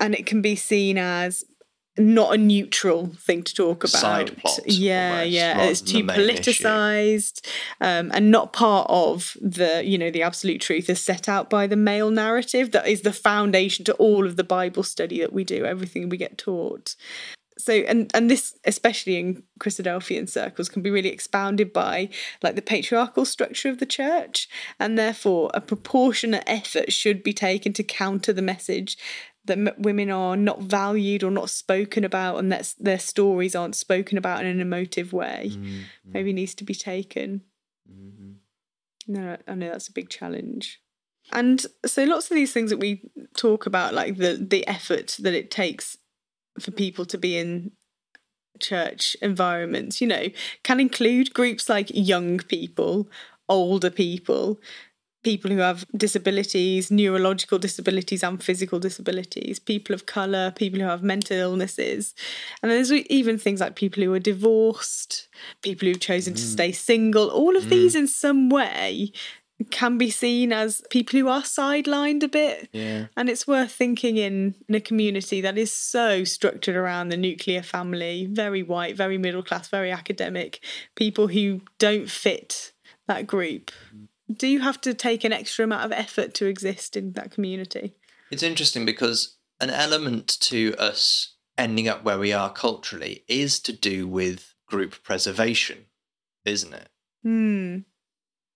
and 0.00 0.14
it 0.14 0.26
can 0.26 0.42
be 0.42 0.56
seen 0.56 0.98
as 0.98 1.44
not 1.98 2.34
a 2.34 2.38
neutral 2.38 3.06
thing 3.20 3.42
to 3.42 3.54
talk 3.54 3.82
about. 3.82 4.00
Side 4.00 4.36
plot, 4.38 4.60
yeah, 4.66 5.12
almost, 5.12 5.30
yeah. 5.30 5.62
It's 5.62 5.80
too 5.80 5.98
the 5.98 6.02
main 6.02 6.20
issue. 6.20 6.62
politicized 6.62 7.46
um, 7.80 8.10
and 8.12 8.30
not 8.30 8.52
part 8.52 8.86
of 8.90 9.36
the, 9.40 9.82
you 9.84 9.96
know, 9.96 10.10
the 10.10 10.22
absolute 10.22 10.60
truth 10.60 10.90
as 10.90 11.00
set 11.00 11.28
out 11.28 11.48
by 11.48 11.66
the 11.66 11.76
male 11.76 12.10
narrative 12.10 12.72
that 12.72 12.86
is 12.86 13.02
the 13.02 13.12
foundation 13.12 13.84
to 13.86 13.94
all 13.94 14.26
of 14.26 14.36
the 14.36 14.44
Bible 14.44 14.82
study 14.82 15.20
that 15.20 15.32
we 15.32 15.44
do, 15.44 15.64
everything 15.64 16.08
we 16.08 16.16
get 16.16 16.36
taught. 16.36 16.96
So 17.58 17.72
and 17.72 18.10
and 18.14 18.30
this 18.30 18.58
especially 18.64 19.18
in 19.18 19.42
Christadelphian 19.58 20.28
circles 20.28 20.68
can 20.68 20.82
be 20.82 20.90
really 20.90 21.08
expounded 21.08 21.72
by 21.72 22.10
like 22.42 22.54
the 22.54 22.62
patriarchal 22.62 23.24
structure 23.24 23.70
of 23.70 23.78
the 23.78 23.86
church 23.86 24.48
and 24.78 24.98
therefore 24.98 25.50
a 25.54 25.60
proportionate 25.60 26.44
effort 26.46 26.92
should 26.92 27.22
be 27.22 27.32
taken 27.32 27.72
to 27.74 27.82
counter 27.82 28.32
the 28.32 28.42
message 28.42 28.98
that 29.46 29.78
women 29.78 30.10
are 30.10 30.36
not 30.36 30.60
valued 30.60 31.22
or 31.22 31.30
not 31.30 31.50
spoken 31.50 32.04
about 32.04 32.38
and 32.38 32.52
that 32.52 32.74
their 32.78 32.98
stories 32.98 33.54
aren't 33.54 33.76
spoken 33.76 34.18
about 34.18 34.40
in 34.40 34.46
an 34.46 34.60
emotive 34.60 35.12
way. 35.12 35.50
Mm-hmm. 35.52 35.80
Maybe 36.04 36.32
needs 36.32 36.54
to 36.56 36.64
be 36.64 36.74
taken. 36.74 37.42
Mm-hmm. 37.90 38.32
No 39.08 39.36
i 39.46 39.54
know 39.54 39.70
that's 39.70 39.88
a 39.88 39.92
big 39.92 40.08
challenge. 40.08 40.80
And 41.32 41.64
so 41.84 42.04
lots 42.04 42.30
of 42.30 42.34
these 42.34 42.52
things 42.52 42.70
that 42.70 42.78
we 42.78 43.02
talk 43.36 43.66
about 43.66 43.94
like 43.94 44.16
the 44.16 44.34
the 44.34 44.66
effort 44.66 45.16
that 45.20 45.34
it 45.34 45.50
takes 45.50 45.96
for 46.60 46.70
people 46.70 47.04
to 47.04 47.18
be 47.18 47.36
in 47.36 47.72
church 48.58 49.16
environments 49.20 50.00
you 50.00 50.06
know 50.06 50.28
can 50.62 50.80
include 50.80 51.34
groups 51.34 51.68
like 51.68 51.90
young 51.92 52.38
people 52.38 53.08
older 53.48 53.90
people 53.90 54.58
people 55.26 55.50
who 55.50 55.58
have 55.58 55.84
disabilities, 55.96 56.88
neurological 56.88 57.58
disabilities, 57.58 58.22
and 58.22 58.40
physical 58.40 58.78
disabilities, 58.78 59.58
people 59.58 59.92
of 59.92 60.06
colour, 60.06 60.52
people 60.52 60.78
who 60.78 60.86
have 60.86 61.02
mental 61.02 61.36
illnesses. 61.36 62.14
And 62.62 62.70
there's 62.70 62.92
even 62.92 63.36
things 63.36 63.60
like 63.60 63.74
people 63.74 64.04
who 64.04 64.14
are 64.14 64.20
divorced, 64.20 65.26
people 65.62 65.88
who've 65.88 65.98
chosen 65.98 66.34
to 66.34 66.40
mm. 66.40 66.52
stay 66.52 66.70
single. 66.70 67.28
All 67.28 67.56
of 67.56 67.68
these, 67.70 67.96
mm. 67.96 68.00
in 68.00 68.06
some 68.06 68.48
way, 68.50 69.10
can 69.70 69.96
be 69.96 70.10
seen 70.10 70.52
as 70.52 70.82
people 70.90 71.18
who 71.18 71.28
are 71.28 71.42
sidelined 71.42 72.22
a 72.22 72.28
bit. 72.28 72.68
Yeah. 72.72 73.06
And 73.16 73.30
it's 73.30 73.46
worth 73.46 73.72
thinking 73.72 74.16
in, 74.18 74.54
in 74.68 74.74
a 74.74 74.80
community 74.80 75.40
that 75.40 75.56
is 75.56 75.72
so 75.72 76.24
structured 76.24 76.76
around 76.76 77.08
the 77.08 77.16
nuclear 77.16 77.62
family, 77.62 78.26
very 78.30 78.62
white, 78.62 78.96
very 78.96 79.18
middle 79.18 79.42
class, 79.42 79.68
very 79.68 79.90
academic, 79.90 80.60
people 80.94 81.28
who 81.28 81.62
don't 81.78 82.10
fit 82.10 82.72
that 83.08 83.26
group. 83.26 83.70
Do 84.30 84.46
you 84.46 84.60
have 84.60 84.80
to 84.82 84.92
take 84.92 85.24
an 85.24 85.32
extra 85.32 85.64
amount 85.64 85.84
of 85.84 85.92
effort 85.92 86.34
to 86.34 86.46
exist 86.46 86.96
in 86.96 87.12
that 87.12 87.30
community? 87.30 87.94
It's 88.30 88.42
interesting 88.42 88.84
because 88.84 89.36
an 89.60 89.70
element 89.70 90.36
to 90.40 90.74
us 90.78 91.34
ending 91.56 91.88
up 91.88 92.04
where 92.04 92.18
we 92.18 92.32
are 92.32 92.52
culturally 92.52 93.24
is 93.28 93.60
to 93.60 93.72
do 93.72 94.06
with 94.06 94.54
group 94.66 95.02
preservation, 95.02 95.86
isn't 96.44 96.74
it? 96.74 96.88
Hmm. 97.22 97.78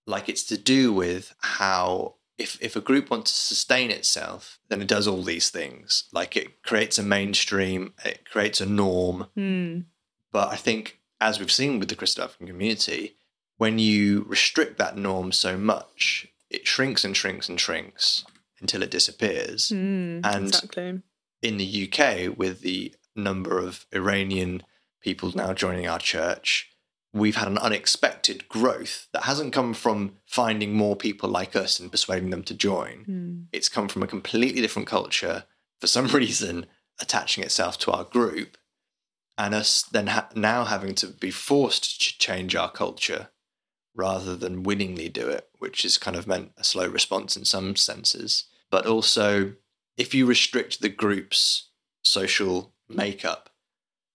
Like 0.06 0.28
it's 0.28 0.44
to 0.44 0.58
do 0.58 0.92
with 0.92 1.34
how 1.40 2.16
if 2.38 2.58
if 2.60 2.74
a 2.74 2.80
group 2.80 3.10
wants 3.10 3.32
to 3.32 3.40
sustain 3.40 3.90
itself, 3.90 4.58
then 4.68 4.80
it 4.80 4.88
does 4.88 5.06
all 5.06 5.22
these 5.22 5.50
things. 5.50 6.04
Like 6.12 6.36
it 6.36 6.62
creates 6.62 6.98
a 6.98 7.02
mainstream, 7.02 7.94
it 8.04 8.28
creates 8.28 8.60
a 8.60 8.66
norm. 8.66 9.26
Hmm. 9.34 9.80
But 10.32 10.52
I 10.52 10.56
think 10.56 11.00
as 11.20 11.38
we've 11.38 11.52
seen 11.52 11.78
with 11.78 11.88
the 11.88 11.96
Christopher 11.96 12.44
community, 12.44 13.16
when 13.58 13.78
you 13.78 14.24
restrict 14.26 14.78
that 14.78 14.96
norm 14.96 15.32
so 15.32 15.58
much, 15.58 16.26
it 16.48 16.66
shrinks 16.66 17.04
and 17.04 17.14
shrinks 17.14 17.48
and 17.48 17.60
shrinks 17.60 18.24
until 18.60 18.82
it 18.82 18.90
disappears. 18.90 19.68
Mm, 19.68 20.24
and 20.24 20.48
exactly. 20.48 21.02
in 21.42 21.56
the 21.58 21.90
UK, 21.92 22.36
with 22.36 22.62
the 22.62 22.94
number 23.14 23.58
of 23.58 23.86
Iranian 23.92 24.62
people 25.02 25.32
now 25.34 25.52
joining 25.52 25.86
our 25.86 25.98
church, 25.98 26.70
we've 27.12 27.36
had 27.36 27.48
an 27.48 27.58
unexpected 27.58 28.48
growth 28.48 29.08
that 29.12 29.24
hasn't 29.24 29.52
come 29.52 29.74
from 29.74 30.16
finding 30.26 30.74
more 30.74 30.94
people 30.94 31.28
like 31.28 31.56
us 31.56 31.80
and 31.80 31.90
persuading 31.90 32.30
them 32.30 32.44
to 32.44 32.54
join. 32.54 33.04
Mm. 33.08 33.46
It's 33.52 33.68
come 33.68 33.88
from 33.88 34.02
a 34.02 34.08
completely 34.08 34.60
different 34.60 34.88
culture, 34.88 35.44
for 35.80 35.86
some 35.86 36.06
reason, 36.08 36.66
attaching 37.00 37.42
itself 37.42 37.78
to 37.78 37.90
our 37.90 38.04
group, 38.04 38.56
and 39.36 39.54
us 39.54 39.82
then 39.82 40.08
ha- 40.08 40.28
now 40.34 40.64
having 40.64 40.94
to 40.96 41.08
be 41.08 41.30
forced 41.30 42.00
to 42.00 42.18
change 42.18 42.54
our 42.54 42.70
culture 42.70 43.28
rather 43.94 44.36
than 44.36 44.62
willingly 44.62 45.08
do 45.08 45.28
it, 45.28 45.48
which 45.58 45.82
has 45.82 45.98
kind 45.98 46.16
of 46.16 46.26
meant 46.26 46.52
a 46.56 46.64
slow 46.64 46.86
response 46.86 47.36
in 47.36 47.44
some 47.44 47.74
senses. 47.74 48.44
But 48.70 48.86
also, 48.86 49.54
if 49.96 50.14
you 50.14 50.26
restrict 50.26 50.80
the 50.80 50.88
group's 50.88 51.70
social 52.02 52.72
makeup, 52.88 53.50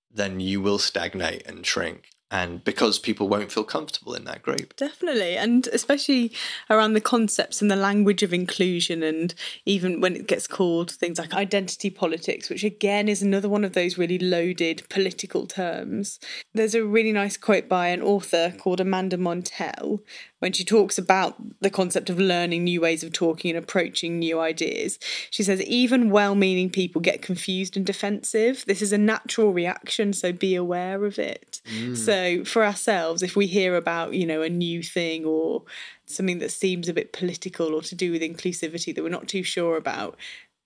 then 0.10 0.40
you 0.40 0.62
will 0.62 0.80
stagnate 0.80 1.46
and 1.46 1.66
shrink. 1.66 2.10
And 2.36 2.62
because 2.66 3.00
people 3.00 3.30
won't 3.30 3.50
feel 3.50 3.64
comfortable 3.64 4.14
in 4.14 4.26
that 4.26 4.42
group. 4.42 4.76
Definitely. 4.76 5.38
And 5.38 5.68
especially 5.68 6.34
around 6.70 6.92
the 6.92 7.00
concepts 7.00 7.62
and 7.62 7.72
the 7.72 7.78
language 7.78 8.24
of 8.24 8.34
inclusion, 8.34 9.04
and 9.04 9.34
even 9.66 10.02
when 10.02 10.18
it 10.18 10.28
gets 10.28 10.46
called 10.46 10.92
things 10.92 11.18
like 11.18 11.34
identity 11.34 11.90
politics, 11.90 12.50
which 12.50 12.66
again 12.66 13.08
is 13.08 13.22
another 13.22 13.48
one 13.48 13.64
of 13.64 13.72
those 13.72 13.98
really 13.98 14.20
loaded 14.20 14.84
political 14.90 15.48
terms. 15.48 16.20
There's 16.54 16.76
a 16.76 16.84
really 16.84 17.14
nice 17.14 17.38
quote 17.38 17.70
by 17.70 17.88
an 17.88 18.02
author 18.02 18.54
called 18.58 18.82
Amanda 18.82 19.18
Montell 19.18 20.02
when 20.40 20.52
she 20.52 20.64
talks 20.64 20.98
about 20.98 21.36
the 21.62 21.70
concept 21.70 22.10
of 22.10 22.20
learning 22.20 22.66
new 22.66 22.82
ways 22.82 23.04
of 23.04 23.14
talking 23.14 23.50
and 23.50 23.58
approaching 23.58 24.20
new 24.20 24.40
ideas. 24.40 25.00
She 25.32 25.42
says, 25.42 25.62
even 25.64 26.10
well 26.10 26.36
meaning 26.36 26.70
people 26.70 27.02
get 27.02 27.22
confused 27.22 27.78
and 27.78 27.86
defensive. 27.86 28.64
This 28.68 28.82
is 28.82 28.92
a 28.92 28.98
natural 28.98 29.54
reaction, 29.54 30.14
so 30.14 30.32
be 30.32 30.54
aware 30.54 31.06
of 31.06 31.18
it. 31.18 31.62
Mm. 31.74 31.98
So, 31.98 32.25
for 32.44 32.64
ourselves, 32.64 33.24
if 33.24 33.36
we 33.36 33.48
hear 33.48 33.76
about, 33.76 34.14
you 34.14 34.26
know, 34.26 34.42
a 34.42 34.50
new 34.50 34.82
thing 34.82 35.26
or 35.26 35.64
something 36.06 36.40
that 36.40 36.52
seems 36.52 36.88
a 36.88 36.94
bit 36.94 37.14
political 37.14 37.74
or 37.74 37.82
to 37.82 37.96
do 37.96 38.12
with 38.12 38.22
inclusivity 38.22 38.94
that 38.94 39.04
we're 39.04 39.10
not 39.10 39.28
too 39.28 39.44
sure 39.44 39.78
about, 39.78 40.18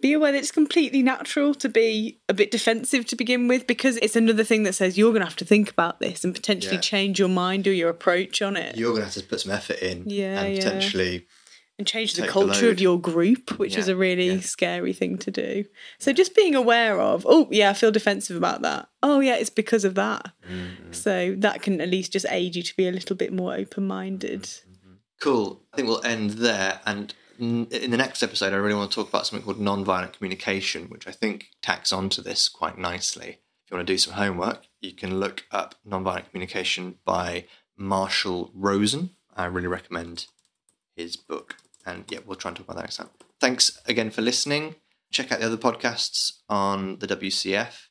be 0.01 0.13
aware 0.13 0.31
that 0.31 0.37
it's 0.37 0.51
completely 0.51 1.03
natural 1.03 1.53
to 1.53 1.67
be 1.67 2.19
a 2.29 2.33
bit 2.33 2.51
defensive 2.51 3.05
to 3.05 3.15
begin 3.15 3.47
with 3.47 3.67
because 3.67 3.97
it's 3.97 4.15
another 4.15 4.43
thing 4.43 4.63
that 4.63 4.73
says 4.73 4.97
you're 4.97 5.11
going 5.11 5.21
to 5.21 5.27
have 5.27 5.35
to 5.35 5.45
think 5.45 5.69
about 5.69 5.99
this 5.99 6.23
and 6.23 6.33
potentially 6.33 6.75
yeah. 6.75 6.81
change 6.81 7.19
your 7.19 7.27
mind 7.27 7.67
or 7.67 7.73
your 7.73 7.89
approach 7.89 8.41
on 8.41 8.55
it. 8.55 8.77
You're 8.77 8.91
going 8.91 9.01
to 9.01 9.05
have 9.05 9.13
to 9.15 9.23
put 9.23 9.41
some 9.41 9.51
effort 9.51 9.79
in 9.79 10.03
yeah, 10.05 10.41
and 10.41 10.55
yeah. 10.55 10.63
potentially 10.63 11.27
and 11.79 11.87
change 11.87 12.13
the 12.13 12.27
culture 12.27 12.67
the 12.67 12.71
of 12.71 12.79
your 12.79 12.99
group, 12.99 13.57
which 13.57 13.73
yeah, 13.73 13.79
is 13.79 13.87
a 13.87 13.95
really 13.95 14.33
yeah. 14.33 14.39
scary 14.41 14.93
thing 14.93 15.17
to 15.17 15.31
do. 15.31 15.65
So 15.97 16.13
just 16.13 16.35
being 16.35 16.53
aware 16.53 16.99
of, 16.99 17.25
oh 17.27 17.47
yeah, 17.49 17.71
I 17.71 17.73
feel 17.73 17.89
defensive 17.91 18.37
about 18.37 18.61
that. 18.61 18.89
Oh 19.01 19.21
yeah, 19.21 19.35
it's 19.35 19.49
because 19.49 19.85
of 19.85 19.95
that. 19.95 20.31
Mm-hmm. 20.47 20.91
So 20.91 21.35
that 21.39 21.63
can 21.63 21.81
at 21.81 21.89
least 21.89 22.11
just 22.11 22.25
aid 22.29 22.55
you 22.55 22.61
to 22.61 22.75
be 22.75 22.87
a 22.87 22.91
little 22.91 23.15
bit 23.15 23.33
more 23.33 23.55
open 23.55 23.87
minded. 23.87 24.43
Mm-hmm. 24.43 24.93
Cool. 25.21 25.61
I 25.73 25.77
think 25.77 25.87
we'll 25.87 26.05
end 26.05 26.31
there 26.31 26.81
and 26.85 27.13
in 27.39 27.69
the 27.69 27.97
next 27.97 28.21
episode, 28.21 28.51
I 28.51 28.57
really 28.57 28.75
want 28.75 28.91
to 28.91 28.95
talk 28.95 29.07
about 29.07 29.25
something 29.25 29.45
called 29.45 29.61
nonviolent 29.61 30.11
communication, 30.11 30.87
which 30.89 31.07
I 31.07 31.11
think 31.11 31.51
tacks 31.61 31.93
onto 31.93 32.21
this 32.21 32.49
quite 32.49 32.77
nicely. 32.77 33.39
If 33.63 33.71
you 33.71 33.77
want 33.77 33.87
to 33.87 33.93
do 33.93 33.97
some 33.97 34.15
homework, 34.15 34.63
you 34.81 34.91
can 34.91 35.21
look 35.21 35.45
up 35.49 35.75
nonviolent 35.87 36.29
communication 36.31 36.95
by 37.05 37.45
Marshall 37.77 38.51
Rosen. 38.53 39.11
I 39.37 39.45
really 39.45 39.67
recommend 39.67 40.25
his 40.97 41.15
book. 41.15 41.55
And 41.89 42.05
yeah, 42.09 42.19
we'll 42.25 42.35
try 42.35 42.49
and 42.49 42.57
talk 42.57 42.65
about 42.65 42.77
that 42.77 42.83
next 42.83 42.97
time. 42.97 43.09
Thanks 43.39 43.79
again 43.87 44.11
for 44.11 44.21
listening. 44.21 44.75
Check 45.11 45.31
out 45.31 45.39
the 45.39 45.47
other 45.47 45.57
podcasts 45.57 46.33
on 46.49 46.99
the 46.99 47.07
WCF. 47.07 47.88